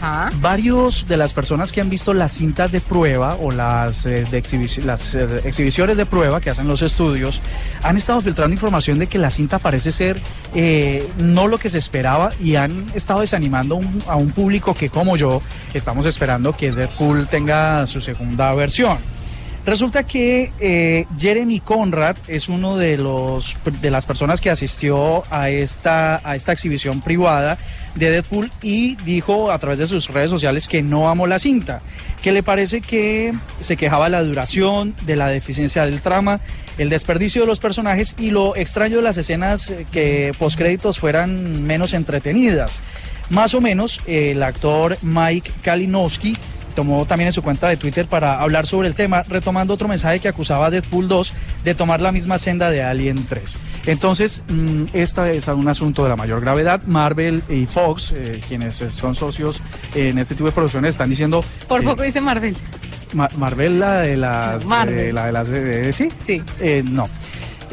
Ajá. 0.00 0.30
Varios 0.40 1.06
de 1.08 1.16
las 1.16 1.32
personas 1.32 1.72
que 1.72 1.80
han 1.80 1.88
visto 1.88 2.12
las 2.12 2.32
cintas 2.32 2.70
de 2.70 2.80
prueba 2.82 3.36
o 3.40 3.50
las, 3.50 4.04
eh, 4.04 4.26
de 4.30 4.42
exhibici- 4.42 4.82
las 4.82 5.14
eh, 5.14 5.40
exhibiciones 5.44 5.96
de 5.96 6.04
prueba 6.04 6.38
que 6.40 6.50
hacen 6.50 6.68
los 6.68 6.82
estudios 6.82 7.40
han 7.82 7.96
estado 7.96 8.20
filtrando 8.20 8.52
información 8.52 8.98
de 8.98 9.06
que 9.06 9.18
la 9.18 9.30
cinta 9.30 9.58
parece 9.58 9.92
ser 9.92 10.20
eh, 10.54 11.08
no 11.18 11.46
lo 11.48 11.56
que 11.58 11.70
se 11.70 11.78
esperaba 11.78 12.28
y 12.40 12.56
han 12.56 12.86
estado 12.94 13.20
desanimando 13.20 13.76
un- 13.76 14.02
a 14.06 14.16
un 14.16 14.32
público 14.32 14.74
que 14.74 14.90
como 14.90 15.16
yo 15.16 15.40
estamos 15.72 16.04
esperando 16.04 16.54
que 16.54 16.72
Deadpool 16.72 17.26
tenga 17.28 17.86
su 17.86 18.00
segunda 18.02 18.52
versión. 18.54 18.98
Resulta 19.66 20.04
que 20.04 20.52
eh, 20.60 21.06
Jeremy 21.18 21.58
Conrad 21.58 22.16
es 22.28 22.48
uno 22.48 22.76
de 22.76 22.96
los 22.96 23.56
de 23.80 23.90
las 23.90 24.06
personas 24.06 24.40
que 24.40 24.48
asistió 24.48 25.24
a 25.28 25.50
esta 25.50 26.20
a 26.22 26.36
esta 26.36 26.52
exhibición 26.52 27.00
privada 27.00 27.58
de 27.96 28.12
Deadpool 28.12 28.52
y 28.62 28.94
dijo 29.04 29.50
a 29.50 29.58
través 29.58 29.80
de 29.80 29.88
sus 29.88 30.06
redes 30.06 30.30
sociales 30.30 30.68
que 30.68 30.84
no 30.84 31.10
amó 31.10 31.26
la 31.26 31.40
cinta, 31.40 31.82
que 32.22 32.30
le 32.30 32.44
parece 32.44 32.80
que 32.80 33.34
se 33.58 33.76
quejaba 33.76 34.04
de 34.04 34.10
la 34.10 34.22
duración, 34.22 34.94
de 35.04 35.16
la 35.16 35.26
deficiencia 35.26 35.84
del 35.84 36.00
trama, 36.00 36.38
el 36.78 36.88
desperdicio 36.88 37.40
de 37.40 37.48
los 37.48 37.58
personajes 37.58 38.14
y 38.18 38.30
lo 38.30 38.54
extraño 38.54 38.98
de 38.98 39.02
las 39.02 39.16
escenas 39.16 39.70
eh, 39.70 39.84
que 39.90 40.32
postcréditos 40.38 41.00
fueran 41.00 41.64
menos 41.64 41.92
entretenidas. 41.92 42.78
Más 43.30 43.52
o 43.54 43.60
menos 43.60 44.00
el 44.06 44.44
actor 44.44 44.96
Mike 45.02 45.50
Kalinowski 45.62 46.36
tomó 46.76 47.04
también 47.06 47.26
en 47.26 47.32
su 47.32 47.42
cuenta 47.42 47.68
de 47.68 47.76
Twitter 47.76 48.06
para 48.06 48.38
hablar 48.40 48.66
sobre 48.68 48.86
el 48.86 48.94
tema, 48.94 49.24
retomando 49.24 49.74
otro 49.74 49.88
mensaje 49.88 50.20
que 50.20 50.28
acusaba 50.28 50.66
a 50.66 50.70
Deadpool 50.70 51.08
2 51.08 51.32
de 51.64 51.74
tomar 51.74 52.00
la 52.00 52.12
misma 52.12 52.38
senda 52.38 52.70
de 52.70 52.84
Alien 52.84 53.26
3. 53.26 53.56
Entonces, 53.86 54.42
mm, 54.48 54.84
este 54.92 55.36
es 55.36 55.48
un 55.48 55.66
asunto 55.66 56.04
de 56.04 56.10
la 56.10 56.16
mayor 56.16 56.40
gravedad. 56.40 56.80
Marvel 56.86 57.42
y 57.48 57.66
Fox, 57.66 58.12
eh, 58.14 58.40
quienes 58.46 58.76
son 58.76 59.16
socios 59.16 59.60
en 59.94 60.18
este 60.18 60.34
tipo 60.36 60.46
de 60.46 60.52
producciones, 60.52 60.90
están 60.90 61.10
diciendo... 61.10 61.42
Por 61.66 61.80
eh, 61.80 61.84
poco 61.84 62.02
dice 62.04 62.20
Marvel. 62.20 62.56
Ma- 63.14 63.30
Marvel, 63.36 63.80
la 63.80 63.92
de 64.00 64.16
las... 64.16 64.64
Marvel. 64.66 64.98
eh, 64.98 65.12
la 65.12 65.26
de 65.26 65.32
las... 65.32 65.96
¿Sí? 65.96 66.08
Sí. 66.20 66.42
Eh, 66.60 66.84
no. 66.88 67.08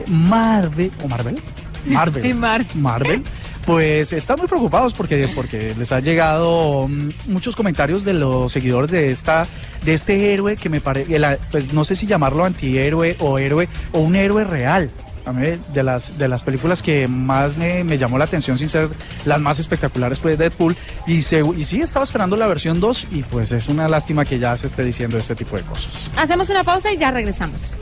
Marvel... 0.07 0.91
¿O 1.03 1.07
Marvel? 1.07 1.35
Marvel. 1.85 2.35
Mar- 2.35 2.65
Marvel. 2.75 3.23
Pues 3.65 4.11
están 4.11 4.37
muy 4.39 4.47
preocupados 4.47 4.93
porque, 4.93 5.29
porque 5.33 5.73
les 5.77 5.91
ha 5.91 5.99
llegado 6.01 6.87
mm, 6.87 7.11
muchos 7.27 7.55
comentarios 7.55 8.03
de 8.03 8.13
los 8.13 8.51
seguidores 8.51 8.91
de 8.91 9.11
esta 9.11 9.47
de 9.85 9.93
este 9.93 10.33
héroe 10.33 10.55
que 10.57 10.69
me 10.69 10.81
parece, 10.81 11.19
pues 11.51 11.73
no 11.73 11.83
sé 11.83 11.95
si 11.95 12.05
llamarlo 12.05 12.45
antihéroe 12.45 13.17
o 13.19 13.37
héroe 13.37 13.67
o 13.91 13.99
un 13.99 14.15
héroe 14.15 14.43
real. 14.43 14.89
A 15.25 15.31
mí 15.31 15.47
de 15.73 15.83
las 15.83 16.17
de 16.17 16.27
las 16.27 16.43
películas 16.43 16.83
que 16.83 17.07
más 17.07 17.55
me, 17.55 17.85
me 17.85 17.97
llamó 17.97 18.17
la 18.17 18.25
atención 18.25 18.57
sin 18.57 18.67
ser 18.67 18.89
las 19.23 19.39
más 19.39 19.57
espectaculares 19.57 20.19
pues 20.19 20.37
Deadpool 20.37 20.75
y, 21.07 21.21
se, 21.21 21.41
y 21.55 21.63
sí 21.63 21.81
estaba 21.81 22.03
esperando 22.03 22.35
la 22.35 22.45
versión 22.47 22.81
2 22.81 23.07
y 23.11 23.23
pues 23.23 23.53
es 23.53 23.69
una 23.69 23.87
lástima 23.87 24.25
que 24.25 24.37
ya 24.37 24.57
se 24.57 24.67
esté 24.67 24.83
diciendo 24.83 25.17
este 25.17 25.35
tipo 25.35 25.55
de 25.55 25.63
cosas. 25.63 26.11
Hacemos 26.17 26.49
una 26.49 26.65
pausa 26.65 26.91
y 26.91 26.97
ya 26.97 27.11
regresamos. 27.11 27.73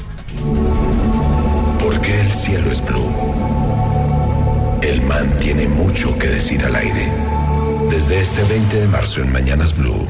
Porque 1.80 2.20
el 2.22 2.28
cielo 2.28 2.70
es 2.70 2.86
blue. 2.86 3.61
El 4.82 5.02
man 5.04 5.40
tiene 5.40 5.68
mucho 5.68 6.18
que 6.18 6.28
decir 6.28 6.64
al 6.66 6.76
aire. 6.76 7.08
Desde 7.90 8.20
este 8.20 8.44
20 8.44 8.80
de 8.80 8.88
marzo 8.88 9.22
en 9.22 9.32
Mañanas 9.32 9.78
Blue. 9.78 10.10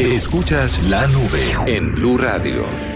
Escuchas 0.00 0.82
la 0.88 1.06
nube 1.06 1.56
en 1.66 1.94
Blue 1.94 2.18
Radio. 2.18 2.93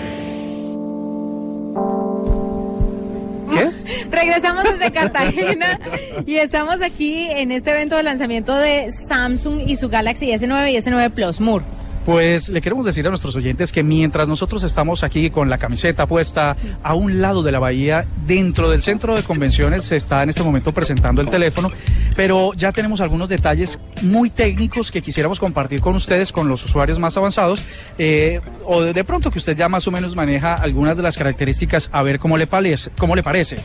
Regresamos 4.20 4.64
desde 4.64 4.90
Cartagena 4.90 5.78
y 6.26 6.36
estamos 6.36 6.82
aquí 6.82 7.28
en 7.30 7.52
este 7.52 7.70
evento 7.70 7.96
de 7.96 8.02
lanzamiento 8.02 8.56
de 8.56 8.90
Samsung 8.90 9.60
y 9.64 9.76
su 9.76 9.88
Galaxy 9.88 10.32
S9 10.32 10.72
y 10.72 10.76
S9 10.76 11.10
Plus 11.10 11.40
Moore. 11.40 11.64
Pues 12.08 12.48
le 12.48 12.62
queremos 12.62 12.86
decir 12.86 13.06
a 13.06 13.10
nuestros 13.10 13.36
oyentes 13.36 13.70
que 13.70 13.82
mientras 13.82 14.26
nosotros 14.26 14.62
estamos 14.62 15.04
aquí 15.04 15.28
con 15.28 15.50
la 15.50 15.58
camiseta 15.58 16.06
puesta 16.06 16.56
a 16.82 16.94
un 16.94 17.20
lado 17.20 17.42
de 17.42 17.52
la 17.52 17.58
bahía, 17.58 18.06
dentro 18.26 18.70
del 18.70 18.80
centro 18.80 19.14
de 19.14 19.22
convenciones 19.22 19.84
se 19.84 19.96
está 19.96 20.22
en 20.22 20.30
este 20.30 20.42
momento 20.42 20.72
presentando 20.72 21.20
el 21.20 21.28
teléfono, 21.28 21.70
pero 22.16 22.54
ya 22.54 22.72
tenemos 22.72 23.02
algunos 23.02 23.28
detalles 23.28 23.78
muy 24.00 24.30
técnicos 24.30 24.90
que 24.90 25.02
quisiéramos 25.02 25.38
compartir 25.38 25.82
con 25.82 25.94
ustedes, 25.96 26.32
con 26.32 26.48
los 26.48 26.64
usuarios 26.64 26.98
más 26.98 27.14
avanzados, 27.18 27.62
eh, 27.98 28.40
o 28.64 28.80
de, 28.80 29.04
pronto 29.04 29.30
que 29.30 29.36
usted 29.36 29.54
ya 29.54 29.68
más 29.68 29.86
o 29.86 29.90
menos 29.90 30.16
maneja 30.16 30.54
algunas 30.54 30.96
de 30.96 31.02
las 31.02 31.18
características, 31.18 31.90
a 31.92 32.02
ver 32.02 32.18
le, 32.38 32.48
cómo 32.96 33.16
le 33.16 33.22
parece. 33.22 33.56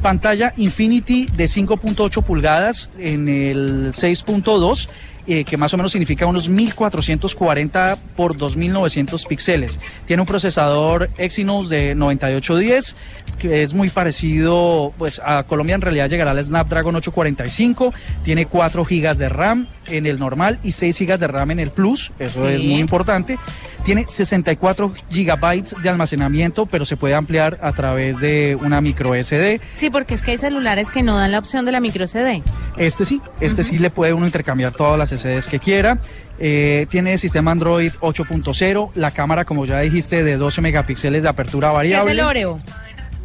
Pantalla 0.00 0.54
Infinity 0.56 1.26
de 1.34 1.46
5.8 1.46 2.22
pulgadas 2.22 2.90
en 2.96 3.28
el 3.28 3.88
6.2 3.88 4.88
eh, 5.28 5.44
que 5.44 5.56
más 5.56 5.72
o 5.74 5.76
menos 5.76 5.92
significa 5.92 6.26
unos 6.26 6.48
1440 6.48 7.96
por 8.16 8.36
2900 8.36 9.24
píxeles. 9.26 9.78
Tiene 10.06 10.22
un 10.22 10.26
procesador 10.26 11.10
Exynos 11.18 11.68
de 11.68 11.94
9810 11.94 12.96
que 13.38 13.62
es 13.62 13.72
muy 13.72 13.88
parecido, 13.88 14.92
pues 14.98 15.20
a 15.24 15.44
Colombia 15.44 15.76
en 15.76 15.80
realidad 15.80 16.10
llegará 16.10 16.32
al 16.32 16.42
Snapdragon 16.44 16.96
845, 16.96 17.92
tiene 18.24 18.46
4 18.46 18.84
GB 18.84 19.14
de 19.16 19.28
RAM 19.28 19.68
en 19.86 20.06
el 20.06 20.18
normal 20.18 20.58
y 20.64 20.72
6 20.72 20.98
GB 20.98 21.18
de 21.18 21.26
RAM 21.28 21.52
en 21.52 21.60
el 21.60 21.70
Plus, 21.70 22.10
eso 22.18 22.40
Sí. 22.48 22.54
es 22.54 22.64
muy 22.64 22.80
importante. 22.80 23.38
Tiene 23.84 24.04
64 24.04 24.92
GB 25.08 25.80
de 25.82 25.88
almacenamiento, 25.88 26.66
pero 26.66 26.84
se 26.84 26.96
puede 26.96 27.14
ampliar 27.14 27.58
a 27.62 27.72
través 27.72 28.18
de 28.18 28.58
una 28.60 28.80
micro 28.80 29.14
SD. 29.14 29.60
Sí, 29.72 29.88
porque 29.88 30.14
es 30.14 30.22
que 30.24 30.32
hay 30.32 30.38
celulares 30.38 30.90
que 30.90 31.04
no 31.04 31.16
dan 31.16 31.30
la 31.30 31.38
opción 31.38 31.64
de 31.64 31.70
la 31.72 31.78
micro 31.80 32.08
CD. 32.08 32.42
Este 32.76 33.04
sí, 33.04 33.20
este 33.40 33.62
sí 33.62 33.78
le 33.78 33.90
puede 33.90 34.12
uno 34.12 34.26
intercambiar 34.26 34.72
todas 34.72 34.98
las 34.98 35.12
SDs 35.18 35.48
que 35.48 35.58
quiera. 35.58 35.98
Eh, 36.38 36.86
tiene 36.90 37.18
sistema 37.18 37.50
Android 37.50 37.92
8.0, 38.00 38.90
la 38.94 39.10
cámara, 39.10 39.44
como 39.44 39.66
ya 39.66 39.80
dijiste, 39.80 40.22
de 40.22 40.36
12 40.36 40.60
megapíxeles 40.60 41.24
de 41.24 41.28
apertura 41.28 41.68
¿Qué 41.68 41.72
es 41.72 41.74
variable. 41.74 42.12
el 42.12 42.20
Oreo? 42.20 42.58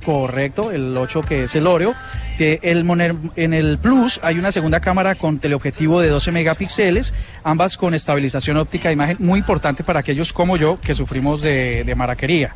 Correcto, 0.03 0.71
el 0.71 0.97
8 0.97 1.21
que 1.21 1.43
es 1.43 1.55
el 1.55 1.67
Oreo. 1.67 1.93
Que 2.37 2.59
el 2.63 2.83
moner- 2.83 3.15
en 3.35 3.53
el 3.53 3.77
Plus 3.77 4.19
hay 4.23 4.39
una 4.39 4.51
segunda 4.51 4.79
cámara 4.79 5.15
con 5.15 5.39
teleobjetivo 5.39 6.01
de 6.01 6.09
12 6.09 6.31
megapíxeles, 6.31 7.13
ambas 7.43 7.77
con 7.77 7.93
estabilización 7.93 8.57
óptica 8.57 8.89
de 8.89 8.93
imagen, 8.93 9.17
muy 9.19 9.39
importante 9.39 9.83
para 9.83 9.99
aquellos 9.99 10.33
como 10.33 10.57
yo 10.57 10.79
que 10.81 10.95
sufrimos 10.95 11.41
de, 11.41 11.83
de 11.83 11.95
maraquería 11.95 12.55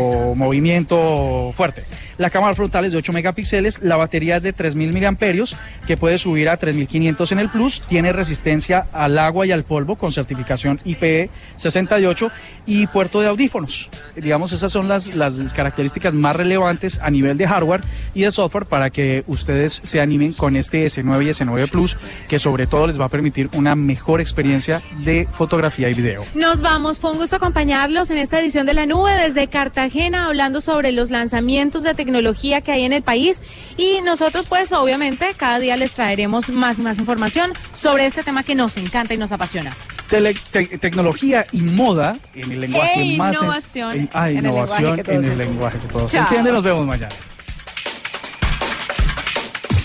o 0.00 0.34
movimiento 0.34 1.52
fuerte. 1.54 1.82
La 2.18 2.30
cámara 2.30 2.54
frontal 2.54 2.84
es 2.84 2.92
de 2.92 2.98
8 2.98 3.12
megapíxeles, 3.12 3.82
la 3.82 3.96
batería 3.96 4.36
es 4.36 4.42
de 4.42 4.52
3000 4.52 4.92
miliamperios, 4.92 5.56
que 5.86 5.96
puede 5.96 6.18
subir 6.18 6.48
a 6.48 6.56
3500 6.56 7.32
en 7.32 7.38
el 7.38 7.48
Plus, 7.48 7.80
tiene 7.82 8.12
resistencia 8.12 8.86
al 8.92 9.18
agua 9.18 9.46
y 9.46 9.52
al 9.52 9.64
polvo 9.64 9.96
con 9.96 10.12
certificación 10.12 10.78
IP68 10.78 12.30
y 12.66 12.86
puerto 12.86 13.20
de 13.20 13.28
audífonos. 13.28 13.88
Digamos, 14.16 14.52
esas 14.52 14.70
son 14.72 14.88
las, 14.88 15.14
las 15.14 15.38
características 15.52 16.14
más 16.14 16.36
relevantes 16.36 17.00
a 17.02 17.10
nivel 17.10 17.36
de 17.38 17.46
hardware 17.48 17.80
y 18.14 18.22
de 18.22 18.30
software 18.30 18.66
para 18.66 18.90
que 18.90 19.11
ustedes 19.26 19.80
se 19.82 20.00
animen 20.00 20.32
con 20.32 20.56
este 20.56 20.84
S9 20.86 21.24
y 21.24 21.28
S9 21.30 21.68
Plus, 21.70 21.96
que 22.28 22.38
sobre 22.38 22.66
todo 22.66 22.86
les 22.86 23.00
va 23.00 23.04
a 23.06 23.08
permitir 23.08 23.48
una 23.54 23.74
mejor 23.74 24.20
experiencia 24.20 24.80
de 25.04 25.28
fotografía 25.32 25.88
y 25.90 25.94
video. 25.94 26.24
Nos 26.34 26.60
vamos, 26.62 27.00
fue 27.00 27.12
un 27.12 27.18
gusto 27.18 27.36
acompañarlos 27.36 28.10
en 28.10 28.18
esta 28.18 28.40
edición 28.40 28.66
de 28.66 28.74
la 28.74 28.86
nube 28.86 29.12
desde 29.16 29.46
Cartagena, 29.48 30.26
hablando 30.26 30.60
sobre 30.60 30.92
los 30.92 31.10
lanzamientos 31.10 31.82
de 31.82 31.94
tecnología 31.94 32.60
que 32.60 32.72
hay 32.72 32.84
en 32.84 32.92
el 32.92 33.02
país. 33.02 33.42
Y 33.76 34.00
nosotros, 34.02 34.46
pues, 34.48 34.72
obviamente, 34.72 35.26
cada 35.36 35.58
día 35.58 35.76
les 35.76 35.92
traeremos 35.92 36.48
más 36.48 36.78
y 36.78 36.82
más 36.82 36.98
información 36.98 37.52
sobre 37.72 38.06
este 38.06 38.22
tema 38.22 38.42
que 38.42 38.54
nos 38.54 38.76
encanta 38.76 39.14
y 39.14 39.18
nos 39.18 39.32
apasiona. 39.32 39.76
Tele- 40.08 40.36
te- 40.50 40.78
tecnología 40.78 41.46
y 41.52 41.62
moda 41.62 42.18
en 42.34 42.52
el 42.52 42.60
lenguaje 42.60 43.02
E 43.14 43.16
más... 43.16 43.34
innovación 43.36 43.96
en- 43.96 44.10
ah, 44.12 44.30
en 44.30 44.38
el 44.38 44.44
innovación 44.44 44.82
lenguaje 44.96 45.02
que 45.02 45.12
todos 45.12 45.24
en 45.26 45.32
el 45.32 45.38
lenguaje 45.38 45.78
que 45.78 45.88
todos 45.88 46.12
Chao. 46.12 46.22
entienden. 46.24 46.54
Nos 46.54 46.62
vemos 46.64 46.86
mañana. 46.86 47.14